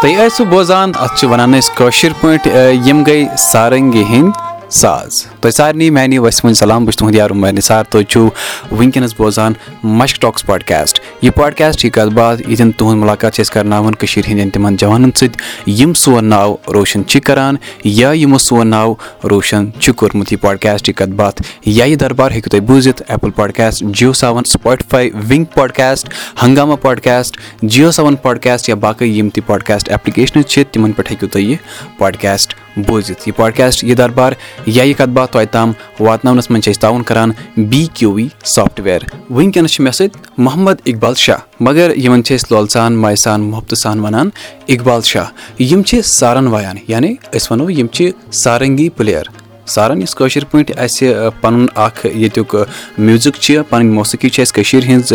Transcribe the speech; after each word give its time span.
تُہۍ 0.00 0.14
ٲسِو 0.16 0.44
بوزان 0.50 0.92
اَتھ 1.02 1.14
چھِ 1.18 1.26
وَنان 1.28 1.54
أسۍ 1.54 1.74
کٲشِر 1.76 2.12
پٲٹھۍ 2.20 2.86
یِم 2.86 3.02
گٔے 3.06 3.24
سارنٛگی 3.38 4.02
ہِنٛدۍ 4.10 4.70
ساز 4.80 5.22
تۄہہِ 5.40 5.52
سارنٕے 5.54 5.88
میانہِ 5.90 6.18
وسہِ 6.24 6.54
سلام 6.54 6.84
بہٕ 6.84 6.92
چھُس 6.92 6.98
تُہُنٛد 6.98 7.14
یار 7.14 7.30
عمر 7.30 7.52
نثار 7.52 7.84
تُہۍ 7.90 8.04
چھِو 8.10 8.28
وٕنکیٚنَس 8.70 9.14
بوزان 9.18 9.52
مشک 9.98 10.20
ٹاکٕس 10.22 10.46
پاڈکاسٹ 10.46 11.00
یہِ 11.22 11.30
پاڈکاسٹ 11.34 11.84
یہِ 11.84 11.92
کَتھ 11.92 12.12
باتھ 12.14 12.40
ییٚتٮ۪ن 12.40 12.70
تُہُنٛد 12.72 13.00
مُلاقات 13.00 13.34
چھِ 13.34 13.42
أسۍ 13.42 13.52
کَرناوان 13.54 13.94
کٔشیٖرِ 13.94 14.28
ہِنٛدٮ۪ن 14.30 14.50
تِمَن 14.50 14.76
جوانَن 14.76 15.94
سون 15.94 16.24
ناو 16.24 16.54
روشَن 16.74 17.04
چھِ 17.06 17.20
کَران 17.26 17.56
یا 17.84 18.10
یِمو 18.12 18.38
سون 18.38 18.68
ناو 18.70 18.94
روشَن 19.30 19.70
چھُ 19.80 19.94
کوٚرمُت 19.94 20.32
یہِ 20.32 20.40
پاڈکاسٹ 20.40 20.88
یہِ 20.88 20.96
کَتھ 20.96 21.14
باتھ 21.20 21.42
یا 21.64 21.84
یہِ 21.84 21.98
دربار 22.00 22.30
ہیٚکِو 22.30 22.50
تُہۍ 22.50 22.60
بوٗزِتھ 22.66 23.02
Apple 23.08 23.30
podcast 23.36 23.82
Jio 23.98 24.12
Saavn 24.20 24.44
Spotify 24.52 25.10
Wynk 25.28 25.44
podcast 25.54 26.08
Hungama 26.42 26.76
podcast 26.86 27.36
Jio 27.62 27.90
Saavn 27.90 28.16
podcast 28.22 28.68
یا 28.68 28.74
باقٕے 28.74 29.06
یِم 29.06 29.28
تہِ 29.34 29.46
پاڈکاسٹ 29.46 29.90
ایپلِکیشنٕز 29.90 30.46
چھِ 30.46 30.64
تِمَن 30.72 30.92
پؠٹھ 30.92 31.10
ہیٚکِو 31.10 31.26
تُہۍ 31.26 31.42
یہِ 31.42 31.56
پاڈکاسٹ 31.98 32.54
بوٗزِتھ۔ 32.86 33.28
یہِ 33.28 33.36
پاڈکاسٹ 33.36 33.84
یہِ 33.84 33.96
دربار 33.98 34.32
یا 34.66 34.82
یہِ 34.84 34.96
کَتھ 34.96 35.10
باتھ 35.10 35.32
توتہِ 35.32 35.48
تام 35.52 35.72
واتناونَس 36.00 36.50
منٛز 36.50 36.64
چھِ 36.64 36.72
أسۍ 36.72 36.80
تعاوُن 36.80 37.02
کَران 37.02 37.32
بی 37.56 37.86
کیوٗ 37.94 38.14
وی 38.14 38.28
سافٹوِیَر 38.44 39.00
وٕنکیٚنَس 39.30 39.72
چھِ 39.72 39.84
مےٚ 39.84 39.92
سۭتۍ 39.92 40.20
محمد 40.38 40.76
اقبال 40.86 41.14
شاہ، 41.14 41.38
مگر 41.60 41.96
یِمَن 41.96 42.24
چھِ 42.24 42.36
أسۍ 42.36 42.46
لولہٕ 42.50 42.70
سان 42.72 42.96
مایہِ 43.02 43.18
سان 43.18 43.40
محبتہٕ 43.50 43.78
سان 43.78 44.00
وَنان 44.00 44.30
اقبال 44.68 45.00
شاہ۔ 45.04 45.62
یِم 45.62 45.82
چھِ 45.82 46.02
سارَن 46.04 46.46
وایان 46.46 46.76
یعنی 46.88 47.14
أسۍ 47.34 47.46
وَنو 47.50 47.70
یِم 47.70 47.86
چھِ 47.86 48.10
سارنٛگی 48.32 48.88
پٕلیر 48.96 49.26
سارَن 49.66 50.02
یُس 50.02 50.14
کٲشِر 50.14 50.44
پٲٹھۍ 50.50 50.78
اَسہِ 50.84 51.14
پَنُن 51.40 51.66
اَکھ 51.74 52.06
ییٚتیُک 52.06 52.56
میوٗزِک 52.98 53.34
چھِ، 53.40 53.60
پَنٕنۍ 53.68 53.94
موسیٖقی 53.94 54.28
چھِ 54.28 54.40
اَسہِ 54.42 54.54
کٔشیٖرِ 54.54 54.88
ہِنٛز، 54.88 55.12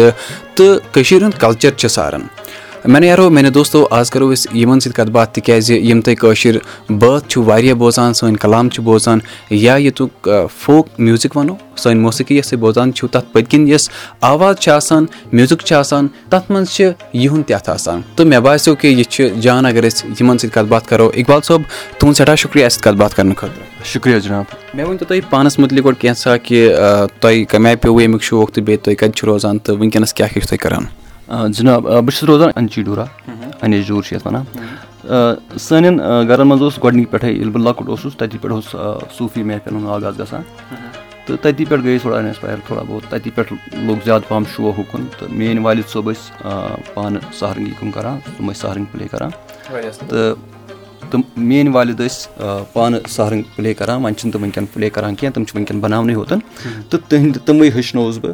تہٕ 0.56 0.80
کٔشیٖرِ 0.92 1.24
ہُنٛد 1.24 1.40
کَلچَر 1.40 1.72
چھِ 1.72 1.90
مےٚ 2.86 3.04
یارو 3.04 3.30
میانیو 3.30 3.52
دوستو 3.52 3.86
آز 3.92 4.10
کَرو 4.12 4.32
أسۍ 4.34 4.56
یِمَن 4.56 4.80
سۭتۍ 4.80 4.94
کَتھ 4.96 5.12
باتھ 5.12 5.34
تِکیازِ 5.34 5.72
یِم 5.72 6.02
تۄہہِ 6.02 6.18
کٲشِر 6.18 6.58
بٲتھ 6.90 7.28
چھُو 7.30 7.44
واریاہ 7.44 7.74
بوزان 7.74 8.14
سٲنۍ 8.14 8.36
کَلام 8.42 8.70
چھِ 8.70 8.84
بوزان 8.84 9.20
یا 9.50 9.76
ییٚتیُک 9.76 10.30
فوک 10.60 10.88
میوٗزِک 10.98 11.38
وَنو 11.38 11.56
سٲنۍ 11.76 11.96
موسیٖقی 12.02 12.42
تُہۍ 12.42 12.60
بوزان 12.60 12.94
چھِو 12.94 13.08
تَتھ 13.08 13.26
پٔتۍ 13.34 13.50
کِنۍ 13.50 13.70
یۄس 13.70 13.90
آواز 14.22 14.56
چھِ 14.60 14.72
آسان 14.72 15.06
میوٗزِک 15.32 15.62
چھِ 15.66 15.76
آسان 15.76 16.08
تَتھ 16.30 16.52
منٛز 16.52 16.70
چھِ 16.76 16.90
یِہُنٛد 17.14 17.48
تہِ 17.48 17.70
آسان۔ 17.74 18.02
تہٕ 18.16 18.26
مےٚ 18.26 18.40
باسیٚو 18.40 18.76
کہِ 18.76 18.92
یہِ 18.98 19.06
چھِ 19.10 19.30
جان 19.42 19.66
اگر 19.66 19.88
أسۍ 19.88 20.10
یِمَن 20.20 20.38
سۭتۍ 20.38 20.54
کَتھ 20.54 20.68
باتھ 20.70 20.88
کَرو 20.88 21.10
اقبال 21.16 21.42
صٲب 21.42 21.62
تُہُنٛد 21.98 22.18
سٮ۪ٹھاہ 22.18 22.36
شُکریہ 22.36 22.66
اَسہِ 22.66 22.76
سۭتۍ 22.78 22.84
کَتھ 22.84 23.00
باتھ 23.02 23.16
کَرنہٕ 23.16 23.36
خٲطرٕ 23.38 23.86
شُکریہ 23.94 24.20
جِناب۔ 24.20 24.46
مےٚ 24.74 24.86
ؤنۍتو 24.88 25.06
تُہۍ 25.06 25.22
پانَس 25.30 25.60
مُتعلِق 25.60 25.86
گۄڈٕ 25.86 26.02
کینٛژھا 26.02 26.38
کہِ 26.38 26.72
تۄہہِ 27.20 27.46
کَمہِ 27.48 27.68
آیہِ 27.68 27.82
پیوٚو 27.82 28.00
اَمیُک 28.00 28.24
شوق 28.24 28.52
تہٕ 28.52 28.64
بیٚیہِ 28.64 28.84
تُہۍ 28.84 28.96
کَتہِ 28.96 29.14
چھِو 29.16 29.28
روزان 29.28 29.60
تہٕ 29.60 29.76
وٕنکیٚنَس 29.76 30.14
کیٛاہ 30.14 30.34
چھُو 30.34 30.48
تُہۍ 30.50 30.58
کَران۔ 30.58 31.03
جِناب 31.28 31.84
بہٕ 31.84 32.10
چھُس 32.10 32.24
روزان 32.24 32.50
اَنچی 32.56 32.84
ڈورا 32.84 33.06
اَنیج 33.62 33.88
ڈوٗر 33.88 34.02
چھِ 34.04 34.16
یَتھ 34.16 34.28
وَنان۔ 34.28 34.46
سانٮ۪ن 35.60 36.28
گَرَن 36.30 36.48
منٛز 36.48 36.62
اوس 36.62 36.78
گۄڈنِکہِ 36.84 37.12
پٮ۪ٹھَے 37.12 37.32
ییٚلہِ 37.32 37.54
بہٕ 37.54 37.64
لۄکُٹ 37.64 37.90
اوسُس 37.90 38.16
تَتی 38.18 38.38
پٮ۪ٹھ 38.38 38.54
اوس 38.54 38.76
صوٗفی 39.18 39.44
محفِل 39.44 39.76
ہُنٛد 39.76 39.90
آغاز 39.96 40.20
گژھان۔ 40.20 40.42
تہٕ 41.26 41.38
تٔتی 41.42 41.66
پٮ۪ٹھ 41.66 41.82
أسۍ 41.82 42.00
تھوڑا 42.02 42.18
اِنَسپایر 42.20 42.58
تھوڑا 42.68 42.84
بہت۔ 42.88 43.10
تَتی 43.10 43.30
پٮ۪ٹھ 43.36 43.54
لوٚگ 43.74 44.00
زیادٕ 44.06 44.28
پَہَم 44.28 44.44
شو 44.56 44.70
ہُکُن۔ 44.78 45.06
تہٕ 45.20 45.30
میٲنۍ 45.30 45.64
والِد 45.66 45.90
صٲب 45.92 46.12
ٲسۍ 46.12 46.48
پانہٕ 46.94 47.22
سہرنگی 47.40 47.72
کٲم 47.80 47.92
کَران 47.92 48.18
تِم 48.38 48.52
ٲسۍ 48.52 48.62
سہرنٛگ 48.62 48.86
پٕلے 48.92 49.08
کَران۔ 49.12 49.30
تہٕ 50.08 50.36
تِم 51.12 51.22
میٲنۍ 51.38 51.74
والِد 51.76 52.00
ٲسۍ 52.00 52.64
پانہٕ 52.74 53.00
سہرنٛگ 53.10 53.42
پٕلے 53.56 53.74
کَران 53.74 54.04
وۄنۍ 54.04 54.16
چھِنہٕ 54.18 54.34
تِم 54.34 54.42
وٕنکیٚن 54.44 54.66
پٕلے 54.74 54.90
کَران 54.90 55.16
کینٛہہ 55.16 55.34
تِم 55.36 55.44
چھِ 55.44 55.56
وٕنکیٚن 55.56 55.80
بَناونٕے 55.82 56.14
یوتَن 56.14 56.40
تہٕ 56.90 57.00
تِہِنٛدِ 57.10 57.40
تِمٕے 57.46 57.70
ہیٚچھنووُس 57.70 58.18
بہٕ 58.18 58.34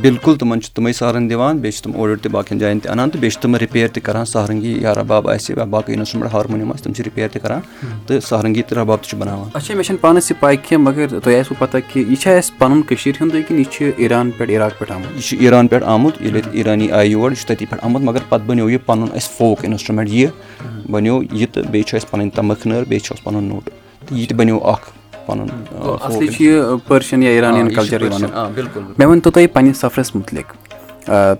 بِلکُل 0.00 0.36
تِمَن 0.38 0.60
چھِ 0.60 0.72
تِمَے 0.74 0.92
سہرن 0.92 1.30
دِوان؟ 1.30 1.58
بیٚیہِ 1.58 1.74
چھِ 1.74 1.82
تِم 1.84 1.92
اورٕ 1.96 2.16
تہِ 2.22 2.30
باقٕیَن 2.32 2.58
جایَن 2.58 2.78
تہِ 2.78 2.90
اَنان 2.90 3.10
تہٕ 3.10 3.20
بیٚیہِ 3.20 3.32
چھِ 3.32 3.42
تِم 3.42 3.56
رِپیر 3.56 3.88
تہِ 3.88 4.02
کَران۔ 4.02 4.24
سہرنگی 4.24 4.78
یا 4.80 4.94
رَباب 4.94 5.28
آسہِ 5.28 5.56
یا 5.58 5.64
باقٕے 5.64 5.94
اِنسٹرٛومٮ۪نٛٹ 5.94 6.34
ہارمونِیَم 6.34 6.72
آسہِ 6.72 6.84
تِم 6.84 6.92
چھِ 6.92 7.04
رِپیر 7.06 7.28
تہِ 7.28 7.42
کَران 7.42 7.60
تہٕ 8.06 8.20
سہرنگی 8.28 8.62
تہٕ 8.62 8.78
رَباب 8.78 8.98
تہِ 9.02 9.10
چھِ 9.10 9.18
بَناوان۔ 9.18 9.48
اچھا 9.54 9.74
مےٚ 9.74 9.84
چھَنہٕ 9.84 10.00
پانَس 10.00 10.30
یہِ 10.30 10.40
پاے 10.40 10.56
کینٛہہ 10.56 10.84
مگر 10.84 11.06
تۄہہِ 11.08 11.38
آسوٕ 11.40 11.58
پَتہ 11.58 11.76
کہِ 11.92 12.08
یہِ 12.08 12.18
چھا 12.18 12.30
اَسہِ 12.30 12.58
پَنُن 12.58 12.82
کٔشیٖرِ 12.82 13.22
ہُنٛدُے 13.22 13.42
کِنہٕ 13.42 13.55
یہِ 13.58 13.70
چھِ 13.70 13.90
اِیران 13.96 14.30
پٮ۪ٹھ 14.30 14.50
عراق 14.56 14.78
پٮ۪ٹھ 14.78 14.92
آمُت 14.92 15.16
یہِ 15.16 15.22
چھُ 15.22 15.36
ایٖران 15.40 15.68
پٮ۪ٹھ 15.68 15.84
آمُت 15.84 16.20
ییٚلہِ 16.20 16.36
ییٚتہِ 16.36 16.56
ایٖرانی 16.56 16.90
آیہِ 16.90 17.10
یور 17.10 17.30
یہِ 17.30 17.38
چھُ 17.38 17.46
تٔتی 17.48 17.66
پٮ۪ٹھ 17.66 17.84
آمُت 17.84 18.02
مگر 18.02 18.20
پَتہٕ 18.28 18.46
بَنیو 18.46 18.70
یہِ 18.70 18.78
پَنُن 18.86 19.08
اَسہِ 19.14 19.36
فوک 19.36 19.64
اِنَسٹرٛومٮ۪نٛٹ 19.64 20.08
یہِ 20.12 20.28
بَنیو 20.90 21.20
یہِ 21.32 21.46
تہٕ 21.52 21.70
بیٚیہِ 21.70 21.86
چھُ 21.86 21.96
اَسہِ 21.96 22.10
پَنٕنۍ 22.10 22.30
تَمٕکھ 22.34 22.66
نٲر 22.66 22.84
بیٚیہِ 22.88 23.04
چھُ 23.04 23.14
اَسہِ 23.14 23.24
پَنُن 23.24 23.44
نوٚٹ 23.44 23.64
تہٕ 23.64 24.18
یہِ 24.18 24.28
تہِ 24.28 24.36
بَنیو 24.36 24.58
اکھ 24.70 24.90
پَنُن 25.26 25.46
مےٚ 28.98 29.08
ؤنۍتو 29.08 29.30
تُہۍ 29.30 29.46
پَنٕنِس 29.52 29.78
سَفرَس 29.78 30.14
مُتعلِق 30.14 30.52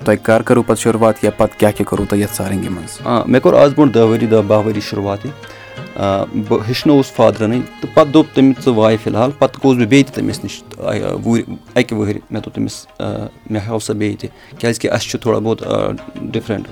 تۄہہِ 0.05 0.17
کر 0.23 0.43
کٔرٕو 0.43 0.63
پَتہٕ 0.63 0.83
شُروعات 0.83 1.25
یا 1.25 1.31
پَتہٕ 1.37 1.59
کیاہ 1.59 1.71
کیاہ 1.77 1.89
کوٚروٕ 1.89 2.09
تۄہہِ 2.09 2.23
یَتھ 2.23 2.35
سارنٛگی 2.35 2.69
منٛز؟ 2.69 3.29
مےٚ 3.29 3.41
کوٚر 3.41 3.55
آز 3.63 3.73
برونٛٹھ 3.77 3.95
دہ 3.95 4.05
ؤری 4.11 4.27
دہ 4.27 4.43
باہ 4.47 4.67
ؤری 4.67 4.81
شُروعاتٕے 4.81 5.31
بہٕ 5.97 6.61
ہیٚچھنووُس 6.69 7.13
فادرَنٕے 7.13 7.59
تہٕ 7.81 7.95
پَتہٕ 7.95 8.13
دوٚپ 8.13 8.35
تٔمۍ 8.35 8.53
ژٕ 8.65 8.73
واے 8.77 8.97
فِلحال 9.03 9.31
پَتہٕ 9.39 9.61
گوٚوُس 9.65 9.79
بہٕ 9.79 9.89
بیٚیہِ 9.89 10.07
تہِ 10.07 10.15
تٔمِس 10.15 10.45
نِش 10.45 10.63
وُہٕرۍ 10.79 11.55
اَکہِ 11.75 11.99
وٕہٕرۍ 11.99 12.21
مےٚ 12.31 12.43
دوٚپ 12.43 12.55
تٔمِس 12.55 12.87
مےٚ 13.51 13.63
ہاو 13.67 13.79
سا 13.79 13.93
بیٚیہِ 13.93 14.19
تہِ 14.21 14.29
کیٛازِکہِ 14.59 14.91
اَسہِ 14.91 15.11
چھُ 15.11 15.21
تھوڑا 15.23 15.39
بہت 15.39 15.63
ڈِفرَنٛٹ 16.33 16.69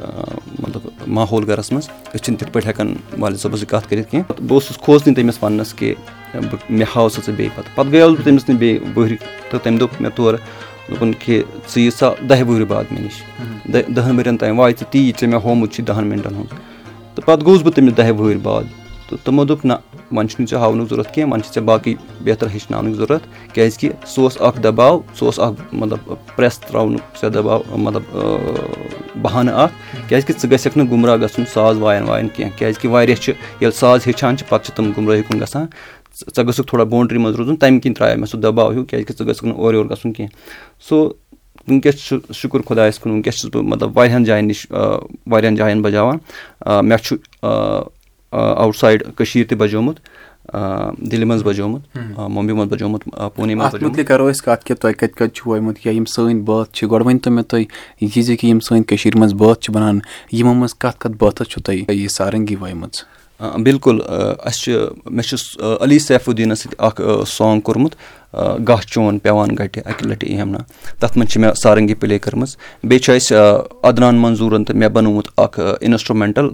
مطلب 0.60 0.90
ماحول 1.06 1.48
گَرَس 1.48 1.72
منٛز 1.72 1.88
أسۍ 1.88 2.22
چھِنہٕ 2.24 2.38
تِتھ 2.38 2.52
پٲٹھۍ 2.52 2.68
ہٮ۪کان 2.68 2.94
والد 3.18 3.36
صٲبَس 3.36 3.60
سۭتۍ 3.60 3.70
کَتھ 3.70 3.88
کٔرِتھ 3.88 4.10
کینٛہہ 4.10 4.32
بہٕ 4.42 4.52
اوسُس 4.52 4.78
کھوژنٕے 4.78 5.14
تٔمِس 5.14 5.42
وَننَس 5.42 5.74
کہِ 5.74 5.94
بہٕ 6.34 6.70
مےٚ 6.70 6.86
ہاو 6.96 7.08
سا 7.08 7.20
ژٕ 7.26 7.34
بیٚیہِ 7.36 7.56
پَتہٕ 7.56 7.74
پَتہٕ 7.74 7.92
گٔیوس 7.92 8.16
بہٕ 8.16 8.24
تٔمِس 8.24 8.48
نِش 8.48 8.56
بیٚیہِ 8.58 8.80
وٕہٕرۍ 8.96 9.16
تہٕ 9.50 9.60
تٔمۍ 9.62 9.78
دوٚپ 9.78 10.00
مےٚ 10.00 10.10
تورٕ 10.16 10.38
دوٚپُن 10.88 11.12
کہِ 11.24 11.42
ژٕ 11.68 11.80
یہِ 11.82 11.92
سا 11.98 12.10
دَہہِ 12.28 12.42
وٕہٕرۍ 12.42 12.66
باد 12.68 12.84
مےٚ 12.90 13.02
نِش 13.02 13.22
دَہَن 13.96 14.18
ؤرۍ 14.18 14.26
یَن 14.26 14.36
تانۍ 14.36 14.58
واے 14.58 14.72
ژٕ 14.72 14.90
تی 14.90 15.12
ژےٚ 15.20 15.28
مےٚ 15.30 15.40
ہومُت 15.44 15.72
چھُے 15.72 15.82
دَہَن 15.84 16.06
مِنٹَن 16.06 16.34
ہُنٛد 16.34 16.48
تہٕ 17.14 17.24
پَتہٕ 17.26 17.44
گوٚوُس 17.46 17.62
بہٕ 17.62 17.74
تٔمِس 17.74 17.96
دَہہِ 17.96 18.10
وٕہٕرۍ 18.10 18.42
باد 18.42 18.83
تہٕ 19.14 19.24
تِمو 19.24 19.44
دوٚپ 19.44 19.64
نہ 19.64 19.72
وۄنۍ 20.12 20.28
چھُنہٕ 20.28 20.48
ژےٚ 20.50 20.60
ہاونُک 20.60 20.88
ضوٚرَتھ 20.88 21.12
کینٛہہ 21.14 21.30
وۄنۍ 21.32 21.42
چھِ 21.42 21.54
ژےٚ 21.54 21.64
باقٕے 21.64 21.94
بہتر 22.24 22.46
ہیٚچھناونٕچ 22.46 22.96
ضوٚرَتھ 22.96 23.54
کیٛازِکہِ 23.54 23.90
سُہ 24.06 24.22
اوس 24.22 24.36
اَکھ 24.40 24.60
دَباو 24.62 25.00
سُہ 25.18 25.24
اوس 25.26 25.38
اَکھ 25.38 25.74
مطلب 25.74 25.98
پرٛٮ۪س 26.36 26.58
ترٛاونُک 26.58 27.02
ژےٚ 27.20 27.30
دَباو 27.30 27.76
مطلب 27.76 28.02
بَہانہٕ 29.22 29.54
اَکھ 29.54 29.72
کیٛازِکہِ 30.08 30.40
ژٕ 30.40 30.50
گژھکھ 30.50 30.78
نہٕ 30.78 30.90
گُمراہ 30.90 31.16
گژھُن 31.16 31.44
ساز 31.52 31.78
وایَن 31.78 32.02
وایَن 32.08 32.28
کینٛہہ 32.28 32.58
کیٛازِکہِ 32.58 32.90
واریاہ 32.90 33.22
چھِ، 33.22 33.32
ییٚلہِ 33.60 33.74
ساز 33.74 34.00
ہیٚچھان 34.06 34.36
چھِ، 34.36 34.48
پَتہٕ 34.48 34.66
چھِ 34.66 34.76
تِم 34.76 34.90
گُمرٲہی 34.96 35.22
کُن 35.22 35.40
گژھان۔ 35.40 35.66
ژٕ 36.36 36.44
گژھکھ 36.48 36.68
تھوڑا 36.68 36.84
بونٛڈری 36.84 37.18
منٛز 37.18 37.36
روزُن، 37.36 37.56
تَمہِ 37.56 37.82
کِنۍ 37.82 37.94
ترٛایو 37.94 38.18
مےٚ 38.18 38.28
سُہ 38.30 38.40
دَباو 38.40 38.70
ہیوٗ، 38.70 38.84
کیٛازِکہِ 38.84 39.16
ژٕ 39.18 39.26
گژھکھ 39.26 39.44
نہٕ 39.44 39.56
اورٕ 39.56 39.74
یورٕ 39.74 39.90
گژھُن 39.90 40.12
کینٛہہ۔ 40.12 40.36
سو، 40.88 41.12
وٕنکیٚس 41.68 41.96
چھُ 42.06 42.18
شُکُر 42.34 42.60
خۄدایَس 42.68 42.98
کُن، 42.98 43.10
وٕنکیٚس 43.10 43.40
چھُس 43.40 43.50
بہٕ 43.54 43.62
مطلب 43.62 43.98
واریاہَن 43.98 44.24
جایَن 44.24 44.46
نِش 44.48 44.66
واریاہَن 45.26 45.54
جایَن 45.56 45.82
بَجاوان۔ 45.82 46.18
مےٚ 46.66 46.98
چھُ 47.02 47.16
آوُٹ 48.34 48.76
سایڈ 48.76 49.02
کٔشیٖر 49.16 49.48
تہِ 49.48 49.58
بَجومُت 49.58 49.98
دِلہِ 50.52 51.24
منٛز 51.24 51.42
بَجومُت 51.42 51.96
ممبیہِ 52.18 52.56
منٛز 52.56 52.72
بَجومُت 52.72 53.04
پوٗنے 53.34 53.54
منٛز 53.54 54.00
کَرو 54.08 54.26
أسۍ 54.30 54.44
کَتھ 54.44 54.64
کہِ 54.64 54.76
تۄہہِ 54.76 54.94
کَتہِ 54.94 55.14
کَتہِ 55.14 55.34
چھُو 55.34 55.50
وٲتمُت 55.50 55.86
یا 55.86 55.92
یِم 55.92 56.04
سٲنۍ 56.04 56.42
بٲتھ 56.44 56.72
چھِ 56.72 56.90
گۄڈٕ 56.90 57.06
ؤنۍ 57.06 57.18
تو 57.22 57.30
مےٚ 57.30 57.44
تُہۍ 57.44 57.64
یہِ 58.00 58.22
زِ 58.22 58.36
کہِ 58.36 58.48
یِم 58.48 58.60
سٲنۍ 58.60 58.82
کٔشیٖرِ 58.88 59.18
منٛز 59.18 59.34
بٲتھ 59.34 59.60
چھِ 59.60 59.74
بَنان 59.74 59.98
یِمو 60.32 60.54
منٛز 60.54 60.74
کَتھ 60.74 60.98
کَتھ 61.00 61.16
بٲتھَس 61.18 61.48
چھُو 61.48 61.60
تۄہہِ 61.60 61.84
یہِ 61.88 62.08
سارنٛگی 62.16 62.56
وٲیمٕژ 62.56 63.02
بِلکُل 63.40 64.00
اَسہِ 64.08 64.62
چھِ، 64.62 64.76
مےٚ 65.10 65.24
چھُ 65.28 65.62
علی 65.80 65.98
سیفُدیٖنَس 65.98 66.60
سۭتۍ 66.60 66.74
اَکھ 66.78 67.00
سانٛگ 67.28 67.60
کوٚرمُت 67.60 67.94
گاہ 68.68 68.80
چون 68.86 69.18
پیٚوان 69.18 69.48
گَٹہِ، 69.58 69.82
اَکہِ 69.84 70.06
لَٹہِ 70.06 70.30
یی 70.30 70.40
ہَمنا 70.40 70.58
تَتھ 71.00 71.18
منٛز 71.18 71.30
چھِ 71.30 71.40
مےٚ 71.40 71.54
سارنٛگی 71.62 71.94
پٕلے 71.94 72.18
کٔرمٕژ۔ 72.18 72.56
بیٚیہِ 72.84 73.02
چھُ 73.02 73.14
اَسہِ 73.14 73.36
اَدنان 73.82 74.16
منظوٗرَن 74.22 74.64
تہٕ 74.64 74.76
مےٚ 74.76 74.88
بَنومُت 74.88 75.28
اَکھ 75.36 75.60
اِنَسٹرٛوٗمٮ۪نٛٹَل 75.80 76.48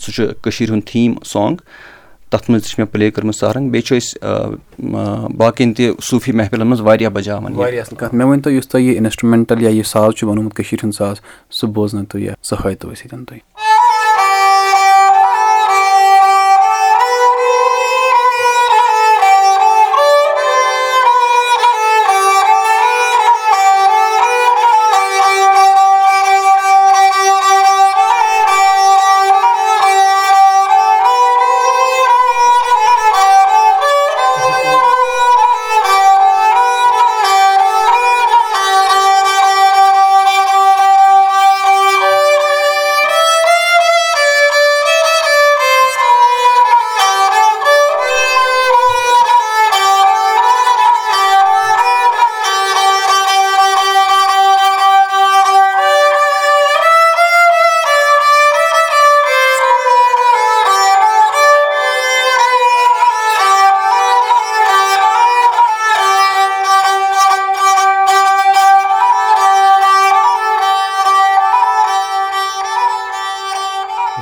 سُہ 0.00 0.12
چھُ 0.12 0.24
کٔشیٖرِ 0.42 0.70
ہُنٛد 0.72 0.86
تھیٖم 0.86 1.14
سانٛگ 1.32 1.56
تَتھ 2.30 2.50
منٛز 2.50 2.62
تہِ 2.62 2.70
چھِ 2.70 2.78
مےٚ 2.78 2.92
پٕلے 2.92 3.10
کٔرمٕژ 3.10 3.36
سارنٛگ۔ 3.36 3.70
بیٚیہِ 3.70 3.84
چھُ 3.86 3.96
أسۍ 3.96 5.30
باقٕیَن 5.36 5.72
تہِ 5.74 5.90
صوٗفی 6.02 6.32
محفِلَن 6.32 6.66
منٛز 6.66 6.80
واریاہ 6.80 7.10
بَجاوان 7.10 7.52
واریاہ 7.54 7.82
اَصٕل 7.82 7.96
کَتھ۔ 7.96 8.14
مےٚ 8.14 8.26
ؤنۍتو، 8.28 8.50
یُس 8.50 8.68
تۄہہِ 8.68 8.84
یہِ 8.84 8.96
اِنَسٹرٛوٗمٮ۪نٛٹَل 8.96 9.62
یا 9.62 9.70
یہِ 9.70 9.84
ساز 9.86 10.12
چھُ 10.16 10.28
بَنومُت 10.28 10.54
کٔشیٖرِ 10.54 10.84
ہُنٛد 10.84 10.96
ساز، 10.98 11.16
سُہ 11.60 11.66
بوزنٲیتو 11.72 12.18
یا 12.18 12.32
سُہ 12.42 12.56
ہٲیتو 12.64 12.88
أسۍ 12.88 13.02
ییٚتٮ۪ن 13.04 13.24
تُہۍ۔ 13.24 13.67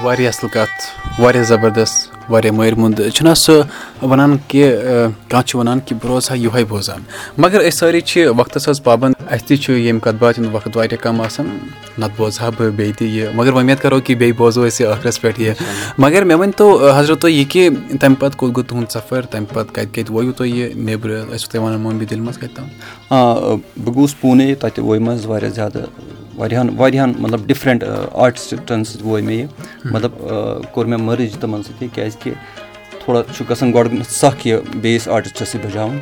واریاہ 0.07 0.33
اَصٕل 0.35 0.49
کَتھ 0.53 1.21
واریاہ 1.21 1.45
زَبردست، 1.45 2.31
واریاہ 2.31 2.55
مٲرۍ 2.55 2.79
مُنٛد۔ 2.79 3.01
چھُنہ 3.15 3.35
سُہ 3.45 3.63
وَنان 4.11 4.37
کہِ 4.49 4.63
کانٛہہ 5.31 5.47
چھُ 5.47 5.59
وَنان 5.59 5.79
کہِ 5.87 5.97
بہٕ 5.99 6.11
روزٕ 6.11 6.31
ہا 6.31 6.37
یِہوے 6.45 6.65
بوزان۔ 6.71 7.01
مگر 7.43 7.61
أسۍ 7.61 7.77
سٲری 7.79 8.01
چھِ 8.11 8.27
وقتَس 8.39 8.69
حظ 8.69 8.83
پابنٛد 8.83 9.15
اَسہِ 9.33 9.47
تہِ 9.49 9.59
چھُ 9.63 9.73
ییٚمہِ 9.73 10.03
کَتھ 10.03 10.17
باتھِ 10.21 10.39
ہُنٛد 10.39 10.55
وقت 10.55 10.77
واریاہ 10.77 11.03
کَم 11.03 11.21
آسان 11.21 11.47
نَتہٕ 11.99 12.17
بوزٕ 12.17 12.41
ہا 12.43 12.51
بہٕ 12.59 12.71
بیٚیہِ 12.77 12.95
تہِ 12.99 13.07
یہِ۔ 13.17 13.29
مگر 13.35 13.53
وۄمید 13.53 13.79
کَرو 13.83 14.01
کہِ 14.05 14.17
بیٚیہِ 14.17 14.37
بوزو 14.39 14.67
أسۍ 14.69 14.81
یہِ 14.81 14.93
ٲخرَس 14.93 15.21
پٮ۪ٹھ 15.21 15.41
یہِ 15.41 15.55
مگر 15.99 16.25
مےٚ 16.25 16.39
ؤنۍتو 16.41 16.69
حضرت 16.99 17.21
تُہۍ 17.21 17.33
یہِ 17.33 17.51
کہِ 17.53 17.69
تَمہِ 18.01 18.19
پَتہٕ 18.19 18.39
کوٚت 18.39 18.57
گوٚو 18.57 18.69
تُہُنٛد 18.69 18.91
سفر 18.91 19.23
تَمہِ 19.23 19.49
پَتہٕ 19.55 19.75
کَتہِ 19.75 19.93
کَتہِ 19.95 20.11
وٲیِو 20.15 20.33
تُہۍ 20.33 20.49
یہِ 20.49 20.75
نیٚبرٕ 20.75 21.25
ٲسوٕ 21.33 21.51
تُہۍ 21.51 21.63
وَنان 21.63 21.81
مومبی 21.81 22.05
دِلہِ 22.05 22.21
منٛز 22.21 22.39
کَتہِ 22.39 22.55
تام 22.57 22.69
آ 23.11 23.35
بہٕ 23.85 23.95
گوٚوُس 23.95 24.21
پوٗنے 24.21 24.55
تَتہِ 24.55 24.85
وٲے 24.85 24.99
مےٚ 24.99 25.15
حظ 25.15 25.27
واریاہ 25.27 25.51
زیادٕ 25.51 25.81
واریاہَن 26.39 26.69
واریاہَن 26.77 27.13
مطلب 27.19 27.47
ڈِفرَنٛٹ 27.47 27.85
آرٹِسٹَن 28.13 28.85
سۭتۍ 28.85 29.05
وٲے 29.07 29.23
مےٚ 29.23 29.39
یہِ۔ 29.39 29.47
مطلب 29.85 30.13
کوٚر 30.73 30.87
مےٚ 30.87 30.99
مٔرٕج 30.99 31.37
تِمَن 31.41 31.63
سۭتۍ 31.63 31.89
کیٛازِکہِ 31.95 32.33
تھوڑا 33.05 33.23
چھُ 33.35 33.45
گژھان 33.51 33.73
گۄڈٕ 33.75 34.03
سَکھ 34.09 34.47
یہِ 34.47 34.59
بیٚیِس 34.81 35.09
آرٹِسٹَس 35.09 35.49
سۭتۍ 35.49 35.67
بَجاوُن 35.67 35.99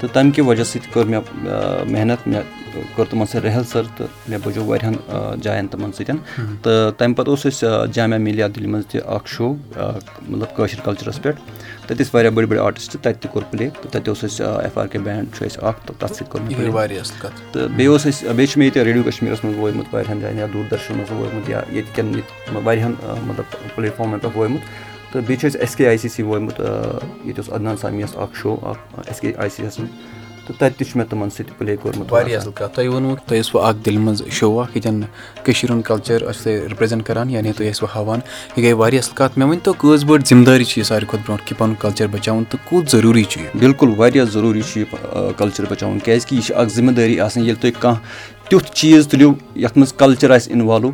تہٕ 0.00 0.12
تَمہِ 0.12 0.34
کہِ 0.34 0.44
وجہ 0.46 0.64
سۭتۍ 0.64 0.92
کٔر 0.92 1.04
مےٚ 1.04 1.20
محنت 1.90 2.28
مےٚ 2.28 2.42
کٔر 2.96 3.04
تِمَن 3.10 3.26
سۭتۍ 3.26 3.42
رِہرسَل 3.44 3.84
تہٕ 3.96 4.06
مےٚ 4.28 4.38
بَجو 4.44 4.64
واریاہَن 4.64 4.94
جایَن 5.42 5.66
تِمَن 5.66 5.92
سۭتۍ 5.92 6.16
تہٕ 6.62 6.92
تَمہِ 6.98 7.16
پَتہٕ 7.16 7.30
اوس 7.30 7.46
اَسہِ 7.46 7.92
جامعہ 7.92 8.18
مِلیہ 8.18 8.44
دِلہِ 8.54 8.68
منٛز 8.68 8.86
تہِ 8.86 9.00
اَکھ 9.06 9.28
شو 9.28 9.54
مطلب 10.28 10.56
کٲشِر 10.56 10.80
کَلچَرَس 10.84 11.22
پٮ۪ٹھ 11.22 11.40
تَتہِ 11.86 12.00
ٲسۍ 12.00 12.10
واریاہ 12.14 12.30
بٔڑۍ 12.32 12.46
بٔڑۍ 12.48 12.60
آرٹِسٹ 12.64 12.92
تَتہِ 12.92 13.20
تہِ 13.20 13.30
کوٚر 13.32 13.44
پٕلے 13.50 13.68
تہٕ 13.70 13.90
تَتہِ 13.92 14.08
اوس 14.08 14.24
اَسہِ 14.24 14.46
ایف 14.62 14.78
آر 14.78 14.86
کے 14.92 14.98
بینٛڈ 14.98 15.34
چھُ 15.36 15.44
اَسہِ 15.46 15.64
اَکھ 15.64 15.86
تہٕ 15.86 15.96
تَتھ 15.98 16.14
سۭتۍ 16.16 16.30
کوٚر 16.30 16.42
مےٚ 16.58 16.72
واریاہ 16.74 17.00
اَصٕل 17.00 17.20
کَتھ 17.22 17.40
تہٕ 17.52 17.68
بیٚیہِ 17.68 17.90
اوس 17.92 18.06
اَسہِ 18.06 18.28
بیٚیہِ 18.28 18.48
چھُ 18.50 18.58
مےٚ 18.58 18.66
ییٚتہِ 18.66 18.84
ریڈیو 18.86 19.02
کَشمیٖرَس 19.02 19.44
منٛز 19.44 19.58
ووتمُت 19.58 19.94
واریاہَن 19.94 20.20
جایَن 20.20 20.38
یا 20.38 20.46
دوٗر 20.52 20.70
دَرشَن 20.70 20.96
منٛز 20.96 21.10
ووتمُت 21.12 21.48
یا 21.50 21.60
ییٚتہِ 21.72 21.94
کٮ۪ن 21.94 22.14
ییٚتہِ 22.14 22.64
واریاہَن 22.64 22.94
مطلب 23.26 23.44
پٕلیٹ 23.74 23.96
فارمَن 23.96 24.18
پٮ۪ٹھ 24.18 24.36
ووتمُت 24.36 24.60
تہٕ 25.12 25.22
بیٚیہِ 25.22 25.40
چھُ 25.40 25.46
اَسہِ 25.46 25.60
ایس 25.60 25.76
کے 25.76 25.88
آی 25.88 25.98
سی 25.98 26.08
سی 26.08 26.22
ووتمُت 26.22 26.60
ییٚتہِ 26.60 27.38
اوس 27.38 27.52
اَدنان 27.52 27.76
سامیَس 27.76 28.16
اَکھ 28.16 28.36
شو 28.42 28.56
اَکھ 28.62 29.00
ایس 29.06 29.20
کے 29.20 29.32
آی 29.36 29.48
سی 29.56 29.62
یَس 29.64 29.78
منٛز 29.78 30.23
تہٕ 30.46 30.56
تَتہِ 30.58 30.76
تہِ 30.78 30.86
چھُ 30.86 30.96
مےٚ 30.96 31.06
تِمَن 31.10 31.30
سۭتۍ 31.30 31.58
پٕلے 31.58 31.76
کوٚرمُت 31.82 32.12
واریاہ 32.12 32.38
اَصٕل 32.40 32.52
کَتھ. 32.54 32.74
تۄہہِ 32.74 32.88
ووٚنوُ 32.88 33.16
تۄہہِ 33.26 33.40
ٲسوٕ 33.40 33.62
اَکھ 33.64 33.76
دِلہِ 33.84 33.98
منٛز 33.98 34.22
شو 34.30 34.60
اَکھ 34.60 34.76
ییٚتٮ۪ن 34.76 35.00
کٔشیٖرِ 35.44 35.70
ہُنٛد 35.72 35.84
کَلچَر 35.84 36.18
ٲسۍ 36.30 36.42
تُہۍ 36.42 36.68
رِپرٛزَنٛٹ 36.70 37.06
کَران 37.06 37.30
یعنی 37.30 37.52
تُہۍ 37.52 37.70
ٲسوٕ 37.70 37.88
ہاوان. 37.94 38.20
یہِ 38.56 38.64
گٔے 38.64 38.72
واریاہ 38.72 39.02
اَصٕل 39.02 39.16
کَتھ. 39.16 39.38
مےٚ 39.38 39.48
ؤنۍتو 39.48 39.72
کۭژ 39.78 40.04
بٔڑ 40.04 40.20
ذِمہٕ 40.28 40.46
دٲری 40.46 40.64
چھِ 40.64 40.78
یہِ 40.78 40.86
ساروی 40.86 41.06
کھۄتہٕ 41.06 41.24
برونٛٹھ 41.26 41.46
کہِ 41.48 41.58
پَنُن 41.58 41.74
کَلچَر 41.78 42.06
بَچاوُن 42.06 42.44
تہٕ 42.50 42.68
کوٗت 42.68 42.90
ضروٗری 42.90 43.24
چھُ 43.24 43.40
یہِ؟ 43.40 43.60
بِلکُل 43.60 43.94
واریاہ 43.96 44.24
ضروٗری 44.24 44.62
چھُ 44.68 44.80
یہِ 44.80 44.86
کَلچَر 45.36 45.64
بَچاوُن. 45.70 45.98
کیٛازِکہِ 45.98 46.36
یہِ 46.36 46.44
چھِ 46.46 46.54
اَکھ 46.56 46.72
ذِمہٕ 46.74 46.94
دٲری 46.96 47.20
آسان 47.20 47.44
ییٚلہِ 47.44 47.60
تُہۍ 47.62 47.80
کانٛہہ 47.80 48.00
تیُتھ 48.48 48.72
چیٖز 48.74 49.08
تُلِو 49.08 49.32
یَتھ 49.56 49.78
منٛز 49.78 49.92
کَلچَر 49.92 50.30
آسہِ 50.30 50.52
اِنوالو 50.52 50.90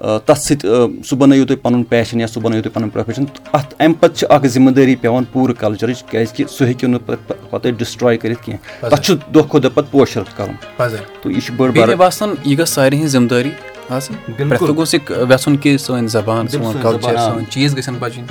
تَتھ 0.00 0.38
سۭتۍ 0.38 1.02
سُہ 1.04 1.16
بَنٲیِو 1.16 1.46
تُہۍ 1.46 1.56
پَنُن 1.62 1.82
پیشَن 1.82 2.20
یا 2.20 2.26
سُہ 2.26 2.40
بَنٲیِو 2.42 2.62
تُہۍ 2.62 2.74
پَنُن 2.74 2.88
پرٛوفیشَن 2.88 3.24
اَتھ 3.52 3.74
اَمہِ 3.78 3.94
پَتہٕ 4.00 4.16
چھِ 4.16 4.26
اَکھ 4.30 4.46
ذِمہٕ 4.46 4.74
دٲری 4.74 4.96
پیٚوان 4.96 5.24
پوٗرٕ 5.32 5.54
کَلچَرٕچ 5.58 6.02
کیٛازِکہِ 6.02 6.48
سُہ 6.48 6.66
ہیٚکِو 6.66 6.88
نہٕ 6.88 7.00
پَتہٕ 7.06 7.50
پَتہٕ 7.50 7.72
ڈِسٹرٛاے 7.78 8.16
کٔرِتھ 8.16 8.44
کینٛہہ۔ 8.44 8.88
تَتھ 8.88 9.02
چھُ 9.02 9.14
دۄہ 9.34 9.42
کھۄتہٕ 9.42 9.62
دۄہ 9.62 9.74
پَتہٕ 9.74 9.90
پوشَر 9.90 10.22
کَرُن۔ 10.36 10.54
تہٕ 10.76 11.32
یہِ 11.32 11.42
چھُ 11.42 11.54
بٔڑ 11.56 11.70
بار 11.70 11.88
باسان 11.88 12.34
یہِ 12.44 12.58
گٔژھ 12.58 12.68
سارنٕے 12.68 12.98
ہِنٛز 12.98 13.12
ذِمہٕ 13.12 13.28
دٲری 13.30 13.50